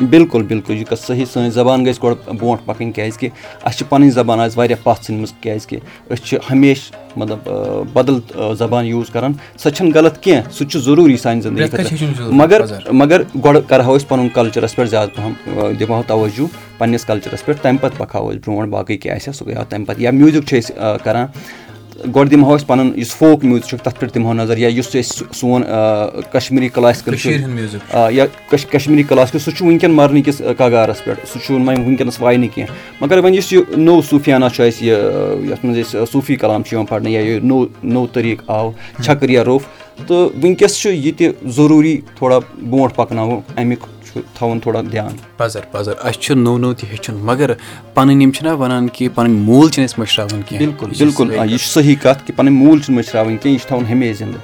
بِلکُل 0.10 0.44
بِلکُل 0.44 0.76
یہِ 0.76 0.86
گٔژھ 0.92 1.00
صحیح 1.06 1.26
سٲنۍ 1.26 1.50
زَبان 1.50 1.86
گژھِ 1.86 2.04
گۄڈٕ 2.04 2.34
برونٛٹھ 2.40 2.62
پَکٕنۍ 2.66 2.92
کیٛازِکہِ 2.92 3.30
اَسہِ 3.64 3.78
چھِ 3.78 3.86
پَنٕنۍ 3.90 4.10
زَبان 4.12 4.40
آز 4.40 4.58
واریاہ 4.58 4.84
پَتھ 4.84 5.06
ژھٕنمٕژ 5.06 5.32
کیٛازِکہِ 5.42 5.80
أسۍ 6.10 6.24
چھِ 6.26 6.38
ہمیشہِ 6.52 6.96
مطلب 7.18 7.50
بَدل 7.94 8.20
زَبان 8.58 8.86
یوٗز 8.86 9.10
کَران 9.14 9.34
سۄ 9.58 9.70
چھَنہٕ 9.70 9.94
غلط 9.96 10.22
کینٛہہ 10.24 10.52
سُہ 10.52 10.66
چھُ 10.70 10.80
ضروٗری 10.80 11.18
سانہِ 11.18 11.44
زندگی 11.44 11.68
خٲطرٕ 11.68 12.32
مگر 12.32 12.62
مگر 12.92 13.22
گۄڈٕ 13.44 13.62
کَرہو 13.68 13.96
أسۍ 13.96 14.08
پَنُن 14.08 14.30
کَلچَرَس 14.34 14.76
پٮ۪ٹھ 14.76 14.90
زیادٕ 14.90 15.16
پَہَم 15.16 15.74
دِمہو 15.80 16.02
تَوَجوٗ 16.08 16.48
پنٛنِس 16.78 17.06
کَلچَرَس 17.06 17.46
پٮ۪ٹھ 17.46 17.62
تَمہِ 17.62 17.80
پَتہٕ 17.82 17.98
پَکہو 17.98 18.30
أسۍ 18.30 18.40
برونٛٹھ 18.46 18.70
باقٕے 18.70 18.98
کیٛاہ 18.98 19.16
آسہِ 19.16 19.28
ہا 19.28 19.34
سُہ 19.34 19.46
گٔیو 19.48 19.64
تَمہِ 19.70 19.88
پَتہٕ 19.88 20.02
یا 20.02 20.12
میوٗزِک 20.12 20.46
چھِ 20.48 20.58
أسۍ 20.60 21.04
کَران 21.04 21.26
گۄڈٕ 22.06 22.30
دِمہو 22.32 22.56
أسۍ 22.56 22.66
پَنُن 22.68 22.92
یُس 22.96 23.14
فوک 23.16 23.44
میوٗزِک 23.44 23.66
چھُ 23.70 23.78
تَتھ 23.84 24.00
پٮ۪ٹھ 24.00 24.14
دِمہو 24.14 24.34
نظر 24.34 24.58
یا 24.58 24.68
یُس 24.68 24.96
أسۍ 24.96 25.24
سون 25.36 25.64
کَشمیٖری 26.32 26.70
کٕلاسِکَل 26.70 27.16
چھُ 27.16 27.32
یا 28.12 28.26
کَشمیٖری 28.50 29.04
کٕلاسِکَل 29.04 29.40
سُہ 29.40 29.52
چھُ 29.52 29.66
وٕنکٮ۪ن 29.66 29.92
مَرنہٕ 29.92 30.24
کِس 30.26 30.42
کَگارَس 30.58 31.04
پٮ۪ٹھ 31.04 31.20
سُہ 31.34 31.40
چھُنہٕ 31.46 31.68
وۄنۍ 31.68 31.86
وٕنکٮ۪نَس 31.86 32.22
واے 32.22 32.38
نہٕ 32.38 32.54
کینٛہہ۔ 32.56 32.74
مگر 33.02 33.18
وۄنۍ 33.18 33.36
یُس 33.36 33.54
یہِ 33.54 33.62
نوٚو 33.78 34.02
صوٗفیانہ 34.10 34.46
چھُ 34.56 34.64
اَسہِ 34.66 34.88
یہِ 34.88 34.98
یَتھ 35.50 35.66
منٛز 35.66 35.78
أسۍ 35.80 36.06
صوٗفی 36.12 36.36
کَلام 36.36 36.64
چھِ 36.64 36.74
یِوان 36.74 36.86
پَرنہٕ 36.86 37.12
یا 37.12 37.22
یہِ 37.22 37.44
نوٚو 37.44 37.66
نوٚو 37.84 38.08
طٔریٖقہٕ 38.14 38.46
آو 38.48 38.72
چھَکٕر 39.04 39.30
یا 39.30 39.44
روٚف 39.46 39.64
تہٕ 40.08 40.30
وٕنکٮ۪س 40.44 40.78
چھُ 40.82 40.92
یہِ 40.92 41.12
تہِ 41.18 41.28
ضروٗری 41.56 42.02
تھوڑا 42.18 42.40
برونٛٹھ 42.70 42.96
پَکناوُن 42.96 43.40
اَمیُک 43.58 43.80
چھُ 43.80 43.97
تھاوُن 44.34 44.60
تھوڑا 44.60 44.82
دھیان۔ 44.92 45.16
پَزر 45.38 45.60
پَزر 45.72 45.94
اَسہِ 46.02 46.22
چھُ 46.22 46.36
نوٚو 46.36 46.58
نوٚو 46.58 46.74
تہِ 46.74 46.90
ہیٚچھُن 46.90 47.16
مگر 47.16 47.52
پَنٕنۍ 47.94 48.22
یِم 48.22 48.32
چھِنہ 48.32 48.52
وَنان 48.52 48.88
کہِ 48.88 49.08
پَنٕنۍ 49.16 49.40
موٗل 49.40 49.70
چھِنہٕ 49.70 49.90
أسۍ 49.90 50.28
کینٛہہ۔ 50.48 50.68
بِلکُل 50.68 50.90
بِلکُل 51.00 51.32
یہِ 51.32 51.60
چھُ 51.60 51.68
صحیح 51.68 51.96
کَتھ 52.02 52.28
کہِ 52.28 52.36
پَنٕنۍ 52.36 52.56
موٗل 52.58 52.80
چھِنہٕ 52.80 52.98
مٔشراوٕنۍ 52.98 53.38
کینٛہہ 53.42 53.52
یہِ 53.52 53.60
چھُ 53.60 53.68
تھاوُن 53.68 53.86
ہمیشہِ 53.92 54.18
زِندٕ۔ 54.18 54.40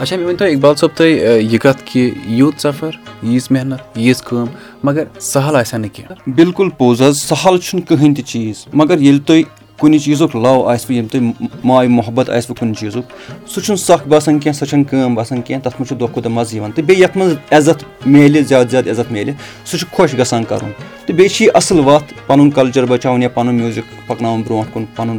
اچھا 0.00 0.16
مےٚ 0.16 0.26
ؤنۍتو 0.26 0.44
اقبال 0.44 0.74
صٲب 0.74 0.88
تُہۍ 0.94 1.08
یہِ 1.52 1.58
کَتھ 1.60 1.82
کہِ 1.84 2.10
یوٗت 2.26 2.62
سَفر 2.62 2.90
ییٖژ 3.22 3.46
محنت 3.50 3.98
ییٖژ 3.98 4.22
کٲم 4.22 4.46
مگر 4.82 5.04
سَہل 5.20 5.56
آسہِ 5.56 5.74
ہا 5.74 5.78
نہٕ 5.78 5.90
کینٛہہ۔ 5.92 6.30
بِلکُل 6.30 6.68
پوٚز 6.78 7.02
حظ 7.02 7.18
سَہل 7.18 7.58
چھُنہٕ 7.58 7.86
کٕہٕنۍ 7.86 8.14
تہِ 8.14 8.24
چیٖز۔ 8.24 8.64
مگر 8.72 9.00
ییٚلہِ 9.00 9.20
تُہۍ 9.26 9.42
کُنہِ 9.78 10.00
چیٖزُک 10.00 10.36
لَو 10.36 10.66
آسِوٕ 10.68 10.94
ییٚلہِ 10.94 11.10
تۄہہِ 11.10 11.48
ماے 11.64 11.88
محبت 11.88 12.30
آسِوٕ 12.30 12.56
کُنہِ 12.58 12.76
چیٖزُک، 12.76 13.04
سُہ 13.48 13.60
چھُنہٕ 13.60 13.80
سَکھ 13.80 14.08
باسان 14.08 14.38
کینٛہہ، 14.38 14.58
سۄ 14.58 14.66
چھَنہٕ 14.66 14.84
کٲم 14.90 15.14
باسان 15.14 15.42
کینٛہہ، 15.42 15.62
تَتھ 15.62 15.74
منٛز 15.78 15.88
چھُ 15.88 15.98
دۄہ 16.00 16.06
کھۄتہٕ 16.06 16.22
دۄہ 16.24 16.32
مَزٕ 16.32 16.54
یِوان 16.54 16.72
تہٕ 16.72 16.84
بیٚیہِ 16.84 17.02
یَتھ 17.02 17.16
منٛز 17.18 17.34
عزت 17.50 17.84
میلہِ، 18.06 18.46
زیادٕ 18.48 18.70
زیادٕ 18.70 18.90
عزت 18.90 19.12
میلہِ، 19.12 19.34
سُہ 19.64 19.78
چھُ 19.78 19.86
خۄش 19.92 20.14
گژھان 20.18 20.44
کَرُن 20.44 20.72
تہٕ 21.06 21.16
بیٚیہِ 21.16 21.30
چھِ 21.30 21.44
یہِ 21.44 21.50
اَصٕل 21.54 21.80
وَتھ 21.86 22.14
پَنُن 22.26 22.50
کَلچَر 22.50 22.84
بَچاوُن 22.86 23.22
یا 23.22 23.28
پَنُن 23.28 23.54
میوٗزِک 23.54 23.84
پَکناوُن 24.06 24.42
برونٛٹھ 24.46 24.72
کُن، 24.72 24.84
پَنُن 24.96 25.18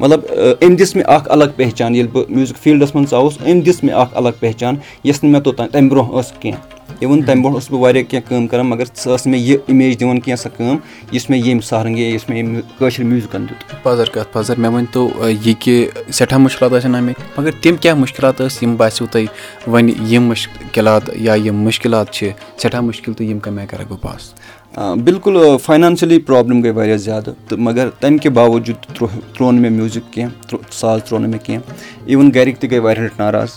مطلب 0.00 0.20
أمۍ 0.62 0.76
دِژ 0.78 0.96
مےٚ 0.96 1.06
اَکھ 1.06 1.30
الگ 1.30 1.50
پہچان 1.56 1.94
ییٚلہِ 1.94 2.12
بہٕ 2.12 2.24
میوٗزِک 2.28 2.56
فیٖلڈَس 2.62 2.94
منٛز 2.94 3.10
ژاوُس، 3.10 3.38
أمۍ 3.40 3.62
دِژ 3.66 3.78
مےٚ 3.82 3.94
اَکھ 3.94 4.16
الگ 4.16 4.34
پہچان 4.40 4.76
یۄس 5.04 5.22
نہٕ 5.22 5.32
مےٚ 5.32 5.42
توٚتام، 5.42 5.68
تَمہِ 5.68 5.90
برونٛہہ 5.90 6.20
ٲس 6.20 6.32
کینٛہہ۔ 6.40 6.73
اِوٕن 7.00 7.22
تَمہِ 7.22 7.42
برونٛٹھ 7.42 7.56
اوسُس 7.56 7.70
بہٕ 7.70 7.80
واریاہ 7.80 8.10
کینٛہہ 8.10 8.28
کٲم 8.28 8.46
کَران، 8.46 8.66
مگر 8.66 8.84
سۄ 8.94 9.14
ٲس 9.14 9.26
مےٚ 9.26 9.40
یہِ 9.40 9.58
اِمیج 9.66 10.00
دِوان 10.00 10.20
کینٛہہ 10.20 10.42
سۄ 10.42 10.48
کٲم 10.56 10.76
یُس 11.12 11.30
مےٚ 11.30 11.42
ییٚمہِ 11.44 11.62
سہرنٛگ 11.64 11.98
یُس 11.98 12.28
مےٚ 12.28 12.38
ییٚمہِ 12.38 12.60
کٲشِر 12.78 13.04
میوٗزِکَن 13.04 13.46
دیُت۔ 13.48 13.82
پَزر 13.82 14.04
کَتھ، 14.04 14.32
پَزر، 14.32 14.56
مےٚ 14.58 14.72
ؤنۍتو 14.72 15.08
یہِ 15.44 15.54
کہِ 15.60 15.88
سٮ۪ٹھاہ 16.12 16.38
مُشکِلات 16.38 16.72
ٲسۍ 16.72 16.94
آمٕتۍ 16.94 17.22
مگر 17.38 17.50
تِم 17.60 17.76
کیٛاہ 17.76 17.96
مُشکِلات 17.96 18.40
ٲسۍ؟ 18.40 18.58
یِم 18.62 18.76
باسیٚو 18.76 19.06
تۄہہِ 19.12 19.26
وۄنۍ 19.66 19.92
یِم 20.08 20.22
مُشکِلات 20.22 21.02
یا 21.14 21.34
یِم 21.34 21.56
مُشکِلات 21.56 22.12
چھِ 22.12 22.30
سٮ۪ٹھاہ 22.58 22.80
مُشکِل 22.80 23.12
تہٕ 23.12 23.26
یِم 23.26 23.38
کَمہِ 23.38 23.58
آیہِ 23.58 23.68
کَرَکھ 23.68 23.88
بہٕ 23.88 24.00
پاس؟ 24.00 24.34
بِلکُل 24.76 25.36
فاینانشٔلی 25.62 26.18
پرٛابلِم 26.18 26.62
گٔے 26.62 26.70
واریاہ 26.76 26.96
زیادٕ 26.96 27.32
تہٕ 27.48 27.58
مگر 27.58 27.88
تَمہِ 28.00 28.20
کہِ 28.20 28.30
باوجوٗد 28.32 28.86
ترٛوو 28.94 29.20
ترٛوو 29.34 29.50
نہٕ 29.52 29.60
مےٚ 29.60 29.70
میوٗزِک 29.70 30.12
کینٛہہ 30.12 30.56
ساز 30.70 31.02
ترٛوو 31.04 31.18
نہٕ 31.22 31.30
مےٚ 31.30 31.44
کینٛہہ 31.44 31.62
اِوٕن 32.06 32.30
گَرِکۍ 32.34 32.60
تہِ 32.60 32.70
گٔے 32.70 32.78
واریاہ 32.78 33.04
لَٹہِ 33.04 33.18
ناراض 33.18 33.50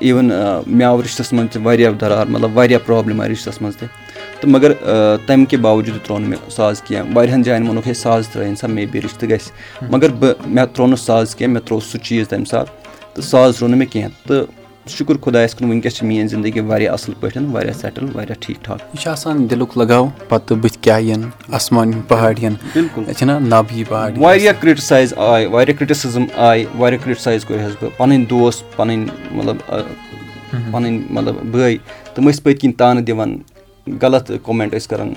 اِوٕن 0.00 0.30
مےٚ 0.66 0.86
آو 0.86 1.02
رِشتَس 1.02 1.32
منٛز 1.32 1.52
تہِ 1.52 1.62
واریاہ 1.66 1.92
دَرار 2.00 2.26
مطلب 2.26 2.56
واریاہ 2.56 2.80
پرٛابلِم 2.86 3.20
آیہِ 3.20 3.30
رِشتَس 3.30 3.60
منٛز 3.62 3.76
تہِ 3.76 3.88
تہٕ 4.40 4.50
مگر 4.50 4.72
تَمہِ 5.26 5.46
کہِ 5.48 5.58
باوجوٗد 5.60 5.98
تہِ 5.98 6.06
ترٛوو 6.06 6.18
نہٕ 6.18 6.28
مےٚ 6.28 6.50
ساز 6.56 6.82
کینٛہہ 6.82 7.16
واریاہَن 7.16 7.42
جایَن 7.42 7.66
ووٚنُکھ 7.66 7.88
ہے 7.88 7.94
ساز 7.94 8.28
ترٛٲیِن 8.28 8.56
سا 8.56 8.66
مے 8.66 8.86
بی 8.92 9.00
رِشتہٕ 9.00 9.28
گژھِ 9.30 9.90
مگر 9.90 10.10
بہٕ 10.18 10.34
مےٚ 10.46 10.66
ترٛوو 10.74 10.88
نہٕ 10.90 11.04
ساز 11.04 11.34
کینٛہہ 11.34 11.52
مےٚ 11.52 11.62
ترٛوو 11.66 11.80
سُہ 11.80 11.98
چیٖز 11.98 12.28
تَمہِ 12.28 12.46
ساتہٕ 12.46 12.74
تہٕ 13.14 13.24
ساز 13.24 13.56
ترٛوو 13.56 13.68
نہٕ 13.70 13.78
مےٚ 13.78 13.92
کینٛہہ 13.92 14.28
تہٕ 14.28 14.61
شُکُر 14.88 15.16
خۄدایَس 15.16 15.54
کُن 15.54 15.64
وٕنکیٚس 15.68 15.94
چھِ 15.96 16.06
میٲنۍ 16.06 16.28
زندگی 16.28 16.60
واریاہ 16.60 16.92
اَصٕل 16.92 17.12
پٲٹھۍ 17.20 17.42
واریاہ 17.52 17.72
سیٹٕل 17.72 18.06
واریاہ 18.14 18.36
ٹھیٖک 18.40 18.64
ٹھاک۔ 18.64 18.80
یہِ 18.80 19.02
چھُ 19.02 19.10
آسان 19.10 19.50
دِلُک 19.50 19.78
لگاو 19.78 20.08
پَتہٕ 20.28 20.56
بٕتھِ 20.56 20.78
کیاہ 20.80 21.00
یِن؟ 21.00 21.22
آسمان 21.52 21.92
پہاڑ 22.08 22.34
یِن۔ 22.42 22.54
بِلکُل۔ 22.72 23.12
چھِنہ 23.12 23.32
نب 23.32 23.76
یی 23.76 23.84
پہاڑ۔ 23.88 24.12
واریاہ 24.18 24.52
کِرٹِسایز 24.60 25.14
آے 25.16 25.46
واریاہ 25.46 25.78
کِرٹِسِزٕم 25.78 26.24
آیہِ 26.36 26.66
واریاہ 26.78 27.04
کِرٹِسایز 27.04 27.44
کوٚرہَس 27.44 27.76
بہٕ۔ 27.80 27.90
پَنٕنۍ 27.96 28.24
دوس 28.30 28.62
پَنٕنۍ 28.76 29.06
مطلب 29.30 29.56
پَنٕنۍ 30.70 30.98
مطلب 31.10 31.34
بٲے 31.50 31.76
تِم 32.14 32.30
ٲسۍ 32.30 32.42
پٔتۍ 32.42 32.58
کِنۍ 32.60 32.72
تانہٕ 32.78 33.02
دِوان 33.02 33.38
غلط 34.02 34.30
کومینٹ 34.42 34.74
ٲسۍ 34.74 34.86
کران 34.88 35.12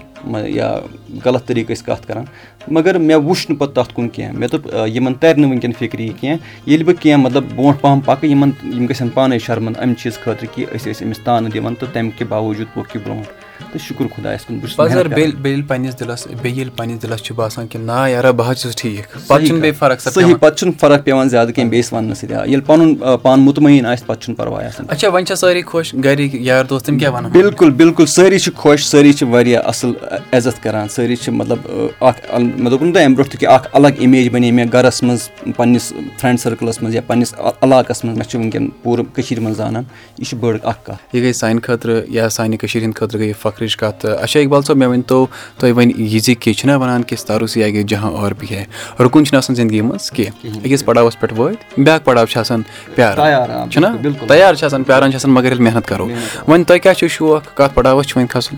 یا 0.47 0.79
غلط 1.25 1.45
طٔریٖقہٕ 1.45 1.75
ٲسۍ 1.75 1.85
کَتھ 1.85 2.07
کران. 2.07 2.23
مگر 2.67 2.97
مےٚ 2.97 3.17
وٕچھ 3.17 3.51
نہٕ 3.51 3.59
پَتہٕ 3.59 3.83
تَتھ 3.83 3.95
کُن 3.95 4.09
کینٛہہ۔ 4.09 4.39
مےٚ 4.39 4.49
دوٚپ 4.51 4.87
یِمن 4.87 5.13
تَرِ 5.13 5.37
نہٕ 5.37 5.49
وٕنکیٚن 5.49 5.73
فِکرِ 5.79 6.01
یہِ 6.01 6.11
کینٛہہ۔ 6.19 6.37
ییٚلہِ 6.65 6.87
بہٕ 6.87 7.01
کینٛہہ 7.01 7.21
مطلب 7.21 7.43
برونٛٹھ 7.55 7.81
پَہم 7.81 7.99
پَکہٕ، 7.99 8.29
یِمن 8.29 8.49
یِم 8.63 8.85
گژھن 8.85 9.09
پانے 9.09 9.39
شرمنٛد 9.39 9.79
اَمہِ 9.79 9.95
چیٖز 9.97 10.17
خٲطرٕ 10.17 10.55
کہِ 10.55 10.65
أسۍ 10.65 10.91
ٲسۍ 10.91 11.05
أمِس 11.05 11.19
تانہٕ 11.23 11.51
دِوان 11.53 11.75
تہٕ 11.75 11.93
تَمہِ 11.93 12.11
کہِ 12.17 12.27
باوجوٗد 12.27 12.73
پوٚک 12.73 12.95
یہِ 12.95 13.03
برونٛٹھ۔ 13.03 13.27
تہٕ 13.59 13.81
شُکُر 13.87 14.05
خۄدایَس 14.15 14.45
کُن 14.45 14.59
بیٚیہِ 14.59 15.33
ییٚلہِ 15.45 15.67
پَنٕنِس 15.67 15.99
دِلَس 15.99 16.27
بیٚیہِ 16.27 16.57
ییٚلہِ 16.57 16.75
پَنٕنِس 16.77 17.01
دِلَس 17.03 17.23
چھُ 17.23 17.35
باسان 17.35 17.67
کہِ 17.67 17.81
نا 17.81 18.07
یارا 18.07 18.31
بہٕ 18.31 18.51
حظ 18.51 18.61
چھُس 18.61 18.75
ٹھیٖک۔ 18.75 19.17
صحیح 19.27 20.35
پَتہٕ 20.39 20.55
چھُنہٕ 20.55 20.79
فرق 20.79 21.03
پیٚوان۔ 21.03 21.29
زیادٕ 21.29 21.53
کینٛہہ 21.55 21.69
بیٚیِس 21.69 21.93
وَننہٕ 21.93 22.15
سۭتۍ 22.15 22.35
آ 22.35 22.45
ییٚلہِ 22.45 22.65
پَنُن 22.65 22.95
پان 23.21 23.39
مُطمعین 23.39 23.85
آسہِ 23.85 24.05
پَتہٕ 24.07 24.21
چھُنہٕ 24.21 24.37
پَرواے 24.37 24.65
آسان 24.67 24.85
اچھا 24.89 25.09
وۄنۍ 25.09 25.25
چھا 25.25 25.35
سٲری 25.35 25.61
خۄش 25.61 25.93
گرِکۍ 26.03 26.37
یار 26.41 26.65
دوس 26.69 26.83
تِم 26.83 26.97
کیاہ 26.97 27.11
وَنان 27.11 27.31
بِلکُل 27.31 27.71
بِلکُل 27.81 28.05
سٲری 28.05 28.39
چھِ 28.39 28.53
خۄش 28.55 28.85
سٲری 28.85 29.13
چھِ 29.13 29.27
واریاہ 29.31 29.61
اَصٕل 29.65 29.93
عزت 30.31 30.63
کران۔ 30.63 30.87
سٲری 30.89 31.15
چھِ 31.15 31.33
مطلب 31.33 31.59
اکھ 31.99 32.19
مےٚ 32.39 32.69
دوٚپ 32.71 32.81
نہٕ 32.81 32.93
تۄہہِ 32.93 33.05
اَمہِ 33.05 33.15
برونٛٹھ 33.15 33.31
تہِ 33.31 33.39
کہِ 33.39 33.49
اکھ 33.49 33.67
الگ 33.73 33.87
اِمیج 33.97 34.29
بَنے 34.33 34.51
مےٚ 34.51 34.65
گرَس 34.73 35.03
منٛز 35.03 35.29
پَنٕنِس 35.55 35.93
فرٛینٛڈ 36.19 36.39
سٔرکٕلَس 36.39 36.81
منٛز 36.81 36.95
یا 36.95 37.01
پَنٕنِس 37.07 37.33
علاقَس 37.61 38.03
منٛز 38.03 38.17
مےٚ 38.17 38.27
چھِ 38.29 38.39
وٕنکیٚن 38.39 38.69
پوٗرٕ 38.83 39.05
کٔشیٖر 39.13 39.39
منٛز 39.39 39.57
زانان 39.57 39.83
یہِ 40.17 40.27
چھِ 40.27 40.37
بٔڑ 40.39 40.57
اکھ 40.63 40.85
کَتھ 40.85 41.15
یہِ 41.15 41.23
گٔے 41.23 41.33
سانہِ 41.33 41.61
خٲطرٕ 41.63 42.01
یا 42.07 42.29
سانہِ 42.29 42.59
کٔشیٖرِ 42.59 42.85
ہِنٛدِ 42.85 42.97
خٲطرٕ 42.99 43.19
گٔے 43.19 43.27
یہِ 43.27 43.35
فخرٕچ 43.45 43.77
کَتھ 43.77 44.05
اچھا 44.05 44.39
اقبال 44.39 44.61
صٲب 44.61 44.77
مےٚ 44.77 44.89
ؤنۍتو 44.89 45.25
تُہۍ 45.59 45.71
وۄنۍ 45.71 45.91
یہِ 45.97 46.21
زِ 46.23 46.33
کہِ 46.39 46.53
چھِنہ 46.55 46.77
وَنان 46.81 47.03
کہِ 47.03 47.17
سے 47.49 47.63
آگے 47.63 47.83
جہاں 47.83 48.11
اور 48.11 48.31
بھی 48.39 48.47
ہے۔ 48.49 48.63
رُکُن 48.99 49.25
چھُنہٕ 49.25 49.37
آسان 49.37 49.55
زندگی 49.55 49.81
منٛز 49.81 50.11
کینٛہہ 50.11 50.59
أکِس 50.63 50.85
پڑاوَس 50.85 51.19
پٮ۪ٹھ 51.19 51.33
وٲتۍ 51.39 51.83
بیٛاکھ 51.83 52.03
پڑاو 52.05 52.25
چھِ 52.25 52.37
آسان 52.39 52.61
پیاران 52.95 53.69
چھُنہ 53.71 53.87
تیار 54.27 54.53
چھِ 54.53 54.65
آسان 54.65 54.83
پیاران 54.83 55.11
چھِ 55.11 55.15
آسان 55.15 55.31
مگر 55.31 55.51
ییٚلہِ 55.51 55.67
محنت 55.67 55.87
کَرو۔ 55.87 56.07
وۄنۍ 56.47 56.63
تۄہہِ 56.67 56.81
کیٛاہ 56.81 56.95
چھُو 56.99 57.07
شوق؟ 57.07 57.55
کَتھ 57.57 57.75
پڑاوَس 57.75 58.07
چھُ 58.07 58.17
وۄنۍ 58.17 58.29
کھسُن 58.29 58.55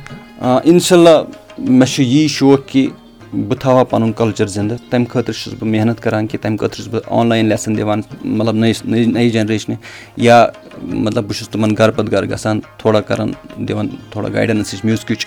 اِنشاء 0.63 0.97
اللہ 0.97 1.17
مےٚ 1.57 1.87
چھُ 1.87 2.03
یی 2.03 2.27
شوق 2.27 2.67
کہِ 2.67 2.87
بہٕ 3.33 3.59
تھاوہا 3.59 3.83
پَنُن 3.83 4.11
کَلچَر 4.13 4.47
زِندٕ 4.47 4.75
تَمہِ 4.89 5.07
خٲطرٕ 5.07 5.35
چھُس 5.43 5.53
بہٕ 5.59 5.69
محنت 5.69 6.01
کَران 6.03 6.27
کہِ 6.27 6.39
تَمہِ 6.41 6.59
خٲطرٕ 6.59 6.75
چھُس 6.75 6.87
بہٕ 6.87 7.01
آنلاین 7.19 7.45
لیسَن 7.49 7.77
دِوان 7.77 8.01
مطلب 8.25 8.55
نٔیِس 8.55 8.85
نٔے 8.85 9.29
جَنریشنہِ 9.29 9.77
یا 10.17 10.45
مطلب 10.81 11.23
بہٕ 11.23 11.37
چھُس 11.37 11.49
تِمَن 11.49 11.71
گَرٕ 11.79 11.95
پَتہٕ 11.95 12.11
گَرٕ 12.11 12.29
گژھان 12.31 12.59
تھوڑا 12.77 13.01
کَران 13.01 13.31
دِوان 13.67 13.87
تھوڑا 14.11 14.29
گایڈَنٕس 14.33 14.83
میوٗزکٕچ 14.83 15.25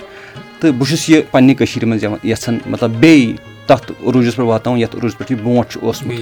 تہٕ 0.61 0.73
بہٕ 0.73 0.88
چھُس 0.88 1.11
یہِ 1.11 1.23
پنٛنہِ 1.30 1.57
کٔشیٖرِ 1.57 1.88
منٛز 1.88 2.04
یَژھان 2.25 2.59
مطلب 2.66 2.90
بیٚیہِ 2.90 3.37
تَتھ 3.66 3.92
عروٗجَس 4.07 4.37
پٮ۪ٹھ 4.37 4.49
واتناوُن 4.49 4.80
یَتھ 4.80 4.97
عروٗجَس 4.97 5.19
پٮ۪ٹھ 5.19 5.33
یہِ 5.33 5.40
برونٛٹھ 5.40 5.73
چھُ 5.73 5.80
اوسمُت۔ 5.83 6.12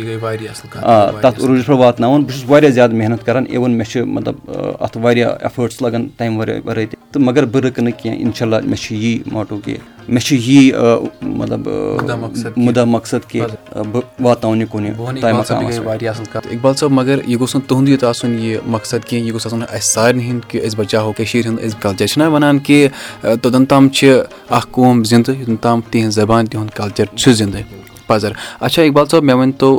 آ 0.85 1.11
تَتھ 1.20 1.40
عروٗجَس 1.44 1.66
پٮ۪ٹھ 1.66 1.80
واتناوُن 1.80 2.23
بہٕ 2.23 2.32
چھُس 2.32 2.44
واریاہ 2.50 2.70
زیادٕ 2.70 2.94
محنت 2.94 3.26
کَران 3.26 3.44
اِوٕن 3.49 3.70
مےٚ 3.70 3.90
چھِ 3.90 4.00
مطلب 4.02 4.35
اَتھ 4.80 4.97
واریاہ 4.97 5.30
ایٚفٲٹٕس 5.30 5.82
لَگان 5.82 6.08
تَمہِ 6.16 6.38
وَرٲے 6.38 6.61
وَرٲے 6.64 6.87
تہِ۔ 6.87 6.99
تہٕ 7.12 7.23
مگر 7.23 7.44
بہٕ 7.44 7.62
رُکہٕ 7.62 7.85
نہٕ 7.85 8.02
کینٛہہ 8.02 8.20
اِنشاء 8.20 8.47
اللہ 8.47 8.56
مےٚ 8.64 8.82
چھُ 8.82 8.97
یی 8.97 9.18
موٹو 9.26 9.58
کہِ 9.64 9.76
مےٚ 10.09 10.25
چھُ 10.25 10.37
یی 10.47 10.73
مطلب 11.23 11.69
مُدا 12.57 12.85
مقصد 12.85 13.29
کہِ 13.29 13.41
بہٕ 13.93 14.03
واتناوُن 14.21 14.61
یہِ 14.61 14.69
کُنہِ 14.71 14.91
واریاہ 14.99 16.12
اَصٕل 16.12 16.25
کَتھ۔ 16.33 16.47
اقبال 16.50 16.75
صٲب 16.75 16.91
مگر 16.91 17.19
یہِ 17.27 17.38
گوٚژھ 17.38 17.57
نہٕ 17.57 17.67
تُہُنٛد 17.69 17.88
یوت 17.88 18.05
آسُن 18.05 18.38
یہِ 18.38 18.59
مقصد 18.67 19.05
کینٛہہ 19.09 19.27
یہِ 19.27 19.33
گوٚژھ 19.33 19.47
آسُن 19.47 19.62
اَسہِ 19.62 19.83
سارنٕے 19.83 20.25
ہِنٛدۍ 20.25 20.49
کہِ 20.49 20.67
أسۍ 20.67 20.77
بَچاوو 20.79 21.12
کٔشیٖرِ 21.17 21.47
ہُنٛد 21.49 21.65
أسۍ 21.65 21.81
کَلچَر۔ 21.81 22.07
چھِنہ 22.07 22.29
وَنان 22.35 22.59
کہِ 22.59 22.88
توٚتَن 23.21 23.65
تام 23.67 23.88
چھِ 23.88 24.21
اَکھ 24.50 24.67
قوم 24.71 25.05
زِندٕ 25.05 25.35
یوٚتَن 25.35 25.57
تام 25.57 25.81
تِہِنٛز 25.91 26.15
زبان 26.15 26.47
تِہُنٛد 26.47 26.71
کَلچَر 26.77 27.05
چھُ 27.17 27.33
زِندٕ۔ 27.33 27.61
پَزَر۔ 28.09 28.33
اچھا 28.61 28.83
اقبال 28.83 29.07
صٲب 29.11 29.23
مےٚ 29.25 29.37
ؤنۍتو 29.37 29.71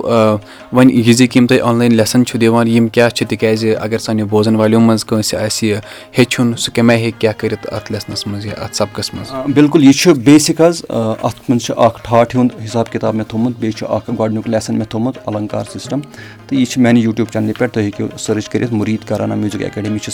وۄنۍ 0.73 0.91
یہِ 0.93 1.13
زِ 1.15 1.27
کہِ 1.27 1.37
یِم 1.37 1.47
تُہۍ 1.47 1.61
آنلاین 1.69 1.93
لیسَن 1.95 2.25
چھِو 2.25 2.39
دِوان، 2.39 2.67
یِم 2.67 2.87
کیٛاہ 2.87 3.09
چھِ؟ 3.09 3.27
تِکیٛازِ 3.29 3.73
اگر 3.79 3.97
سانیو 4.05 4.25
بوزَن 4.29 4.55
والیو 4.55 4.79
منٛز 4.79 5.05
کٲنٛسہِ 5.05 5.39
آسہِ 5.39 5.73
ہیٚچھُن، 6.17 6.53
سُہ 6.57 6.75
کَمہِ 6.75 6.95
آیہِ 6.95 7.03
ہیٚکہِ 7.03 7.19
کیٛاہ 7.21 7.39
کٔرِتھ 7.39 7.67
اَتھ 7.73 7.91
لیسنَس 7.91 8.25
منٛز 8.27 8.45
یا 8.45 8.53
اَتھ 8.63 8.75
سبقَس 8.75 9.13
منٛز؟ 9.13 9.33
بِلکُل، 9.53 9.83
یہِ 9.83 9.93
چھُ 9.93 10.13
بیسِک 10.25 10.61
حظ 10.61 10.81
اَتھ 10.89 11.39
منٛز 11.49 11.63
چھُ 11.65 11.73
اَکھ 11.77 11.99
ٹھاٹھہِ 12.03 12.39
ہُنٛد 12.39 12.63
حِساب 12.63 12.91
کِتاب 12.91 13.15
مےٚ 13.15 13.25
تھوٚمُت، 13.29 13.53
بیٚیہِ 13.59 13.77
چھُ 13.77 13.87
اَکھ 13.95 14.09
گۄڈنیُک 14.19 14.49
لیسَن 14.49 14.75
مےٚ 14.75 14.87
تھوٚمُت، 14.89 15.17
اَلنکار 15.25 15.63
سِسٹَم۔ 15.73 15.99
تہٕ 16.47 16.59
یہِ 16.59 16.67
چھِ 16.67 16.81
میٛانہِ 16.81 17.03
یوٗٹیوٗب 17.03 17.31
چَنلہِ 17.33 17.55
پٮ۪ٹھ 17.57 17.73
تُہۍ 17.73 17.83
ہیٚکِو 17.83 18.17
سٔرٕچ 18.17 18.49
کٔرِتھ، 18.49 18.73
مُریٖد 18.73 19.07
کَرانہ 19.07 19.35
میوٗزِک 19.35 19.63
اکیڈمی 19.65 19.99
چھِ 19.99 20.11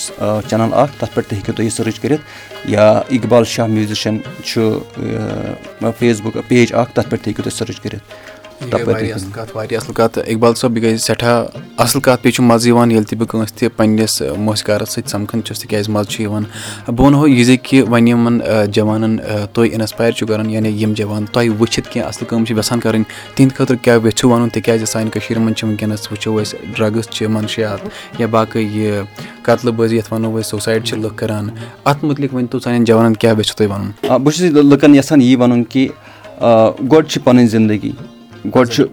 چَنَل 0.49 0.73
اَکھ، 0.73 0.91
تَتھ 0.99 1.15
پٮ۪ٹھ 1.15 1.27
تہِ 1.29 1.37
ہیٚکِو 1.37 1.53
تُہۍ 1.53 1.65
یہِ 1.65 1.71
سٔرٕچ 1.71 1.99
کٔرِتھ۔ 1.99 2.21
یا 2.69 2.89
اقبال 3.15 3.43
شاہ 3.53 3.67
میوٗزِشَن 3.67 4.17
چھُ 4.45 4.61
فیس 5.99 6.21
بُک 6.21 6.37
پیج 6.47 6.73
اَکھ، 6.73 6.91
تَتھ 6.93 7.09
پٮ۪ٹھ 7.09 7.23
تہِ 7.23 7.27
ہیٚکِو 7.27 7.43
تُہۍ 7.43 7.57
سٔرٕچ 7.57 7.79
کٔرِتھ۔ 7.81 8.04
واریاہ 8.61 9.15
اَصٕل 9.15 9.31
کَتھ 9.31 9.55
واریاہ 9.55 9.79
اَصٕل 9.81 9.93
کَتھ۔ 9.93 10.17
اقبال 10.27 10.53
صٲب 10.55 10.77
یہِ 10.77 10.83
گٔے 10.83 10.97
سٮ۪ٹھاہ 10.97 11.37
اَصٕل 11.77 11.99
کَتھ 12.01 12.21
بیٚیہِ 12.23 12.33
چھُ 12.35 12.43
مَزٕ 12.43 12.67
یِوان 12.67 12.91
ییٚلہِ 12.91 13.07
تہِ 13.09 13.17
بہٕ 13.19 13.27
کٲنٛسہِ 13.27 13.57
تہِ 13.57 13.67
پنٛنِس 13.77 14.21
موسِقارَس 14.47 14.89
سۭتۍ 14.93 15.11
سَمکھان 15.11 15.43
چھُس 15.43 15.59
تِکیٛازِ 15.59 15.89
مَزٕ 15.95 16.09
چھُ 16.11 16.21
یِوان۔ 16.21 16.43
بہٕ 16.87 17.05
وَنہو 17.05 17.27
یہِ 17.27 17.45
زِ 17.45 17.55
کہِ 17.63 17.81
وۄنۍ 17.89 18.07
یِمَن 18.07 18.39
جوانَن 18.75 19.17
تُہۍ 19.53 19.69
اِنَسپایر 19.71 20.11
کَران 20.29 20.49
یعنی 20.49 20.69
یِم 20.81 20.93
جوان 20.97 21.25
تۄہہِ 21.33 21.49
وٕچھِتھ 21.59 21.89
کینٛہہ 21.91 22.07
اَصٕل 22.09 22.25
کٲم 22.29 22.45
چھِ 22.45 22.57
یَژھان 22.57 22.79
کَرٕنۍ 22.79 23.03
تِہِنٛدِ 23.35 23.55
خٲطرٕ 23.57 23.77
کیٛاہ 23.83 23.97
ییٚژھِو 24.03 24.29
وَنُن؟ 24.29 24.49
تِکیٛازِ 24.49 24.87
سانہِ 24.87 25.11
کٔشیٖرِ 25.13 25.41
منٛز 25.43 25.57
چھِ 25.57 25.67
وٕنکیٚنَس 25.67 26.11
وٕچھو 26.11 26.41
أسۍ 26.41 26.57
ڈرٛگٕز 26.75 27.09
چھِ 27.15 27.27
مَنشِیات 27.35 27.79
یا 28.19 28.27
باقٕے 28.31 28.61
یہِ 28.61 29.03
قتلہٕ 29.45 29.73
بٲزی 29.77 29.97
یَتھ 29.97 30.13
وَنو 30.13 30.39
أسۍ 30.39 30.49
سوسایڈ 30.49 30.85
چھِ 30.85 30.97
لُکھ 31.03 31.17
کَران۔ 31.17 31.49
اَتھ 31.85 32.05
مُتعلِق 32.05 32.33
ؤنۍتو 32.33 32.59
سانٮ۪ن 32.59 32.83
جوانَن 32.83 33.13
کیٛاہ 33.13 33.35
ییٚژھِو 33.35 33.55
تُہۍ 33.57 33.69
وَنُن؟ 33.71 34.23
بہٕ 34.23 34.33
چھُس 34.33 34.41
لُکَن 34.71 34.95
یَژھان 34.95 35.21
یی 35.21 35.35
وَنُن 35.35 35.63
کہِ 35.63 35.87
گۄڈٕ 36.41 37.07
چھِ 37.09 37.23
پَنٕنۍ 37.23 37.47
زِندگی 37.47 37.91
گۄڈٕ 38.55 38.71
چھُ 38.71 38.83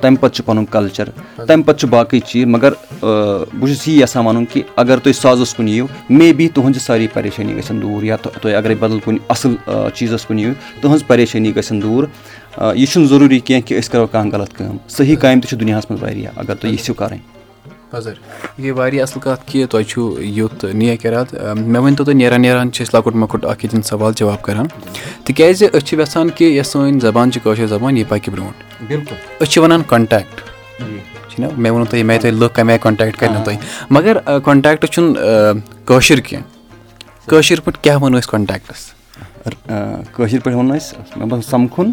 تَمہِ 0.00 0.18
پَتہٕ 0.20 0.34
چھُ 0.34 0.44
پَنُن 0.46 0.64
کَلچَر 0.70 1.08
تَمہِ 1.46 1.64
پَتہٕ 1.64 1.78
چھُ 1.78 1.88
باقٕے 1.90 2.20
چیٖز 2.26 2.46
مگر 2.48 2.72
بہٕ 3.00 3.66
چھُس 3.68 3.86
یی 3.88 3.98
یَژھان 4.00 4.26
وَنُن 4.26 4.44
کہِ 4.52 4.62
اگر 4.76 4.98
تُہۍ 4.98 5.12
سازَس 5.20 5.54
کُن 5.54 5.68
یِیِو 5.68 5.86
مے 6.10 6.32
بی 6.32 6.48
تُہٕنٛزِ 6.48 6.80
سارے 6.80 7.06
پریشٲنی 7.12 7.56
گژھن 7.56 7.80
دوٗر 7.82 8.02
یا 8.02 8.16
تُہۍ 8.22 8.54
اگرے 8.54 8.74
بَدل 8.80 8.98
کُنہِ 9.04 9.18
اَصٕل 9.28 9.54
چیٖزَس 9.94 10.26
کُن 10.26 10.38
یِیِو 10.38 10.52
تُہٕنٛز 10.80 11.06
پریشٲنی 11.06 11.54
گژھن 11.56 11.82
دوٗر 11.82 12.04
یہِ 12.76 12.86
چھُنہٕ 12.86 13.08
ضروٗری 13.08 13.38
کینٛہہ 13.38 13.66
کہِ 13.66 13.78
أسۍ 13.78 13.92
کَرو 13.92 14.06
کانٛہہ 14.06 14.36
غلط 14.36 14.56
کٲم 14.56 14.76
صحیح 14.88 15.16
کامہِ 15.16 15.42
تہِ 15.42 15.50
چھِ 15.50 15.60
دُنیاہَس 15.60 15.90
منٛز 15.90 16.02
واریاہ 16.02 16.32
اگر 16.36 16.54
تُہۍ 16.54 16.72
یژھِو 16.72 16.94
کَرٕنۍ 16.94 17.43
یہِ 17.94 18.64
گٔے 18.64 18.70
واریاہ 18.70 19.02
اَصٕل 19.02 19.20
کَتھ 19.20 19.42
کہِ 19.46 19.66
تۄہہِ 19.70 19.86
چھُو 19.88 20.20
یُتھ 20.20 20.64
نِیا 20.64 20.96
کِراد 21.02 21.34
مےٚ 21.56 21.82
ؤنۍتو 21.82 22.04
تُہۍ 22.04 22.14
نیران 22.14 22.42
نیران 22.42 22.72
چھِ 22.72 22.82
أسۍ 22.82 22.94
لۄکُٹ 22.94 23.14
مۄکُٹ 23.14 23.44
اَکھ 23.44 23.64
ییٚتٮ۪ن 23.64 23.82
سوال 23.82 24.12
جواب 24.16 24.42
کَران۔ 24.42 24.66
تِکیٛازِ 25.24 25.64
أسۍ 25.72 25.84
چھِ 25.86 26.00
یَژھان 26.00 26.30
کہِ 26.36 26.44
یۄس 26.56 26.68
سٲنۍ 26.72 27.00
زبان 27.00 27.32
چھِ 27.32 27.42
کٲشِر 27.44 27.66
زبان 27.66 27.96
یہِ 27.96 28.08
پَکہِ 28.08 28.32
برونٛٹھ 28.34 28.58
بِلکُل 28.88 29.14
أسۍ 29.40 29.50
چھِ 29.50 29.62
وَنان 29.62 29.82
کَنٹیکٹ 29.88 30.40
چھِنہ 31.30 31.46
مےٚ 31.56 31.70
ووٚنوُ 31.72 31.86
تۄہہِ 31.90 31.98
ییٚمہِ 31.98 32.12
آیہِ 32.12 32.20
تۄہہِ 32.22 32.34
لُکھ 32.40 32.54
کَمہِ 32.54 32.70
آیہِ 32.70 32.80
کَنٹیکٹ 32.82 33.16
کَرنو 33.20 33.44
تۄہہِ 33.44 33.58
مگر 33.90 34.18
کَنٹیکٹ 34.44 34.84
چھُنہٕ 34.92 35.16
کٲشِر 35.86 36.20
کینٛہہ 36.20 37.28
کٲشِر 37.28 37.60
پٲٹھۍ 37.64 37.82
کیٛاہ 37.82 38.02
وَنو 38.02 38.18
أسۍ 38.18 38.30
کَنٹیکٹَس 38.30 38.92
کٲشِر 40.16 40.40
پٲٹھۍ 40.40 40.56
وَنو 40.58 40.74
أسۍ 40.74 41.16
مےٚ 41.16 41.28
باسان 41.28 41.50
سَمکھُن 41.50 41.90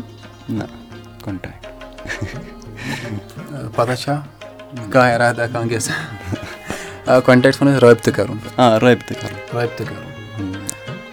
نہ 0.50 0.64
کَنٹیکٹ 1.24 1.66
پَتہ 3.76 3.96
چھا 4.02 4.22
کانٛہہ 4.92 5.14
اِرادہ 5.14 5.46
کانٛہہ 5.54 5.76
گژھِ 5.76 5.92
کَنٹیکٹَس 7.26 7.62
وَنو 7.62 7.72
أسۍ 7.72 7.82
رٲبطہٕ 7.84 8.16
کَرُن 8.16 8.38
آ 8.58 8.80
رٲبطہٕ 8.80 9.22
کَرُن 9.22 9.38
رٲبطہٕ 9.58 9.86
کَرُن 9.90 10.11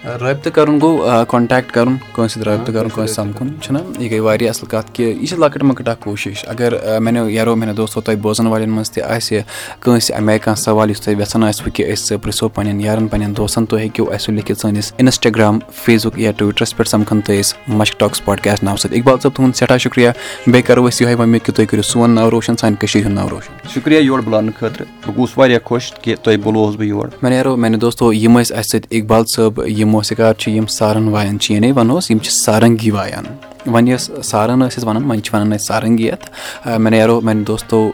رٲبطہٕ 0.09 0.51
کَرُن 0.53 0.79
گوٚو 0.81 1.25
کَنٹیکٹ 1.27 1.71
کَرُن 1.71 1.95
کٲنٛسہِ 2.13 2.41
سۭتۍ 2.41 2.51
رٲبطہٕ 2.51 2.73
کَرُن 2.73 2.89
کٲنٛسہِ 2.89 3.15
سَمکھُن 3.15 3.49
چھُنہ 3.61 3.79
یہِ 3.99 4.11
گٔے 4.11 4.19
واریاہ 4.19 4.49
اَصٕل 4.49 4.67
کَتھ 4.69 4.91
کہِ 4.93 5.05
یہِ 5.05 5.27
چھِ 5.29 5.37
لۄکٕٹ 5.37 5.63
مۄکٕٹ 5.63 5.87
اَکھ 5.89 6.01
کوٗشِش۔ 6.03 6.45
اگر 6.47 6.99
میانیو 6.99 7.29
یارو 7.29 7.55
میانیو 7.55 7.75
دوستو 7.75 8.01
تۄہہِ 8.01 8.19
بوزَن 8.21 8.47
والٮ۪ن 8.47 8.69
منٛز 8.69 8.91
تہِ 8.91 9.03
آسہِ 9.03 9.41
کٲنٛسہِ 9.79 10.15
اَمہِ 10.17 10.29
آیہِ 10.29 10.41
کانٛہہ 10.41 10.61
سوال 10.61 10.89
یُس 10.89 11.01
تۄہہِ 11.01 11.19
یَژھان 11.19 11.43
آسِوٕ 11.43 11.73
کہِ 11.73 11.91
أسۍ 11.93 12.17
پِرٛژھو 12.21 12.47
پنٕنٮ۪ن 12.49 12.81
یارَن 12.81 13.07
پنٕنٮ۪ن 13.07 13.37
دوستَن 13.37 13.65
تُہۍ 13.65 13.79
ہیٚکِو 13.79 14.11
اَسہِ 14.13 14.33
لیکھِتھ 14.35 14.59
سٲنِس 14.59 14.93
اِنَسٹاگرٛام 14.97 15.59
فیس 15.83 16.05
بُک 16.05 16.19
یا 16.19 16.31
ٹُوِٹرَس 16.37 16.75
پٮ۪ٹھ 16.77 16.89
سَمکھان 16.89 17.21
تہٕ 17.21 17.39
أسۍ 17.39 17.75
مَشک 17.77 17.99
ٹاک 17.99 18.15
سٕپاٹ 18.15 18.41
کیٛاہ 18.43 18.63
ناوٕ 18.63 18.77
سۭتۍ 18.77 18.97
اقبال 18.97 19.19
صٲب 19.19 19.35
تُہُنٛد 19.35 19.55
سٮ۪ٹھاہ 19.55 19.77
شُکریہ۔ 19.77 20.09
بیٚیہِ 20.47 20.65
کَرو 20.65 20.87
أسۍ 20.87 21.01
یِہوٚے 21.01 21.15
وۄنۍ 21.15 21.39
کہِ 21.45 21.55
تُہۍ 21.55 21.65
کٔرِو 21.65 21.81
سون 21.81 22.11
ناو 22.15 22.31
روشَن 22.31 22.57
سانہِ 22.57 22.77
کٔشیٖرِ 22.79 23.05
ہُنٛد 23.05 23.15
ناو 23.15 23.29
روشَن۔ 23.29 23.69
شُکریہ 23.73 23.99
یور 23.99 24.19
بُلاونہٕ 24.19 24.53
خٲطرٕ 24.59 24.85
بہٕ 25.05 25.15
گوٚوُس 25.15 25.37
واریاہ 25.37 25.59
خۄش 25.65 25.91
کہِ 26.01 26.15
تۄہہِ 26.23 26.39
بُلووُس 26.43 26.75
بہٕ 26.75 26.87
یور 26.87 27.07
مےٚ 27.21 27.31
نیرو 27.31 27.55
میانہِ 27.55 27.81
دوستو 27.81 28.13
یِم 28.13 28.39
ٲسۍ 28.39 28.57
اَسہِ 28.57 28.69
سۭتۍ 28.71 28.99
اقبال 28.99 29.25
صٲب 29.35 29.67
یِم 29.67 29.98
موسِقار 29.99 30.33
چھِ 30.33 30.51
یِم 30.51 30.65
سارن 30.65 31.07
وایان 31.07 31.39
چھِ 31.39 31.53
یعنی 31.53 31.71
وَنوس 31.71 32.11
یِم 32.11 32.19
چھِ 32.19 32.31
سارنٛگی 32.31 32.91
وایان۔ 32.91 33.25
وۄنۍ 33.73 33.87
یۄس 33.89 34.11
سارَن 34.23 34.59
ٲسۍ 34.59 34.77
أسۍ 34.77 34.87
وَنان، 34.87 35.03
وۄنۍ 35.03 35.21
چھِ 35.21 35.33
وَنان 35.33 35.53
أسۍ 35.53 35.65
سارنٛگی 35.65 36.05
یَتھ 36.07 36.29
مےٚ 36.65 36.91
نیرو 36.91 37.19
میانہِ 37.21 37.45
دوستو 37.47 37.91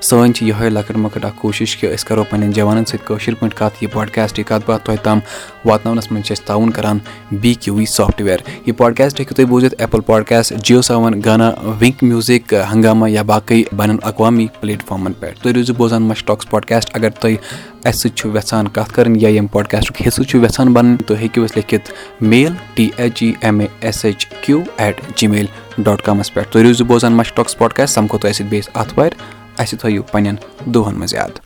سٲنۍ 0.00 0.32
چھِ 0.32 0.46
یِہوٚے 0.46 0.70
لۄکٕٹ 0.70 0.96
مۄکٕٹ 0.96 1.24
اَکھ 1.24 1.38
کوٗشِش 1.40 1.76
کہِ 1.76 1.94
أسۍ 1.94 2.06
کَرو 2.08 2.24
پنٕنٮ۪ن 2.30 2.50
جوانَن 2.52 2.84
سۭتۍ 2.84 3.06
کٲشِر 3.06 3.34
پٲٹھۍ 3.40 3.56
کَتھ، 3.58 3.82
یہِ 3.82 3.92
پاڈکاسٹ 3.92 4.38
یہِ 4.38 4.46
کَتھ 4.46 4.64
باتھ 4.66 4.84
تۄہہِ 4.86 4.98
تام 5.02 5.18
واتناونَس 5.64 6.10
منٛز 6.12 6.26
چھِ 6.26 6.36
أسۍ 6.36 6.46
تعاوُن 6.46 6.70
کَران 6.70 6.98
بی 7.40 7.54
کیوٗ 7.54 7.76
وی 7.76 7.86
سافٹوِیَر۔ 7.86 8.38
یہِ 8.66 8.76
پاڈکاسٹ 8.76 9.20
ہیٚکِو 9.20 9.34
تُہۍ 9.34 9.46
بوٗزِتھ 9.48 9.74
ایپٕل 9.78 10.00
پاڈکاسٹ 10.06 10.52
جِیو 10.64 10.82
سیوَن، 10.82 11.20
گانا، 11.24 11.50
وِنک 11.80 12.02
میوٗزِک 12.02 12.54
ہنگاما 12.72 13.08
یا 13.08 13.22
باقٕے 13.32 13.62
بین 13.72 13.90
الاقوامی 13.90 14.46
پلیٹفارمَن 14.60 15.12
پٮ۪ٹھ۔ 15.12 15.38
تُہۍ 15.42 15.52
روٗزِو 15.54 15.74
بوزان 15.76 16.02
مَشٹاکٕس 16.02 16.50
پاڈکاسٹ 16.50 16.90
اگر 16.96 17.10
تُہۍ 17.20 17.36
اَسہِ 17.84 18.00
سۭتۍ 18.00 18.16
چھُو 18.16 18.30
یَژھان 18.36 18.68
کَتھ 18.68 18.92
کَرٕنۍ 18.94 19.16
یا 19.20 19.28
ییٚمہِ 19.28 19.50
پاڈکاسٹُک 19.52 20.06
حِصہٕ 20.06 20.24
چھُو 20.28 20.38
یَژھان 20.38 20.72
بَنٕنۍ، 20.72 20.96
تُہۍ 21.06 21.18
ہیٚکِو 21.20 21.44
أسۍ 21.44 21.56
لیکھِتھ 21.56 21.90
mail 22.20 22.52
T 22.74 22.88
H 22.96 23.22
E 23.22 23.32
M 23.40 23.58
A 23.60 23.66
S 23.80 24.04
H 24.04 24.26
Q 24.26 24.62
at 24.76 25.00
gmail 25.26 25.46
dot 25.78 26.02
کامَس 26.02 26.34
پٮ۪ٹھ 26.34 26.52
تُہۍ 26.52 26.62
روٗزِو 26.62 26.84
بوزان 26.84 27.12
مَشٹاکٕس 27.12 27.58
پاڈکاسٹ 27.58 27.94
سَمکھو 27.94 28.18
تۄہہِ 28.18 28.34
سۭتۍ 28.34 28.48
بیٚیِس 28.48 28.68
اَتھوارِ 28.74 29.14
اَسہِ 29.58 29.78
تھٲیِو 29.78 30.02
پنٛنٮ۪ن 30.02 30.36
دۄہَن 30.74 30.94
منٛز 30.98 31.14
یاد 31.14 31.38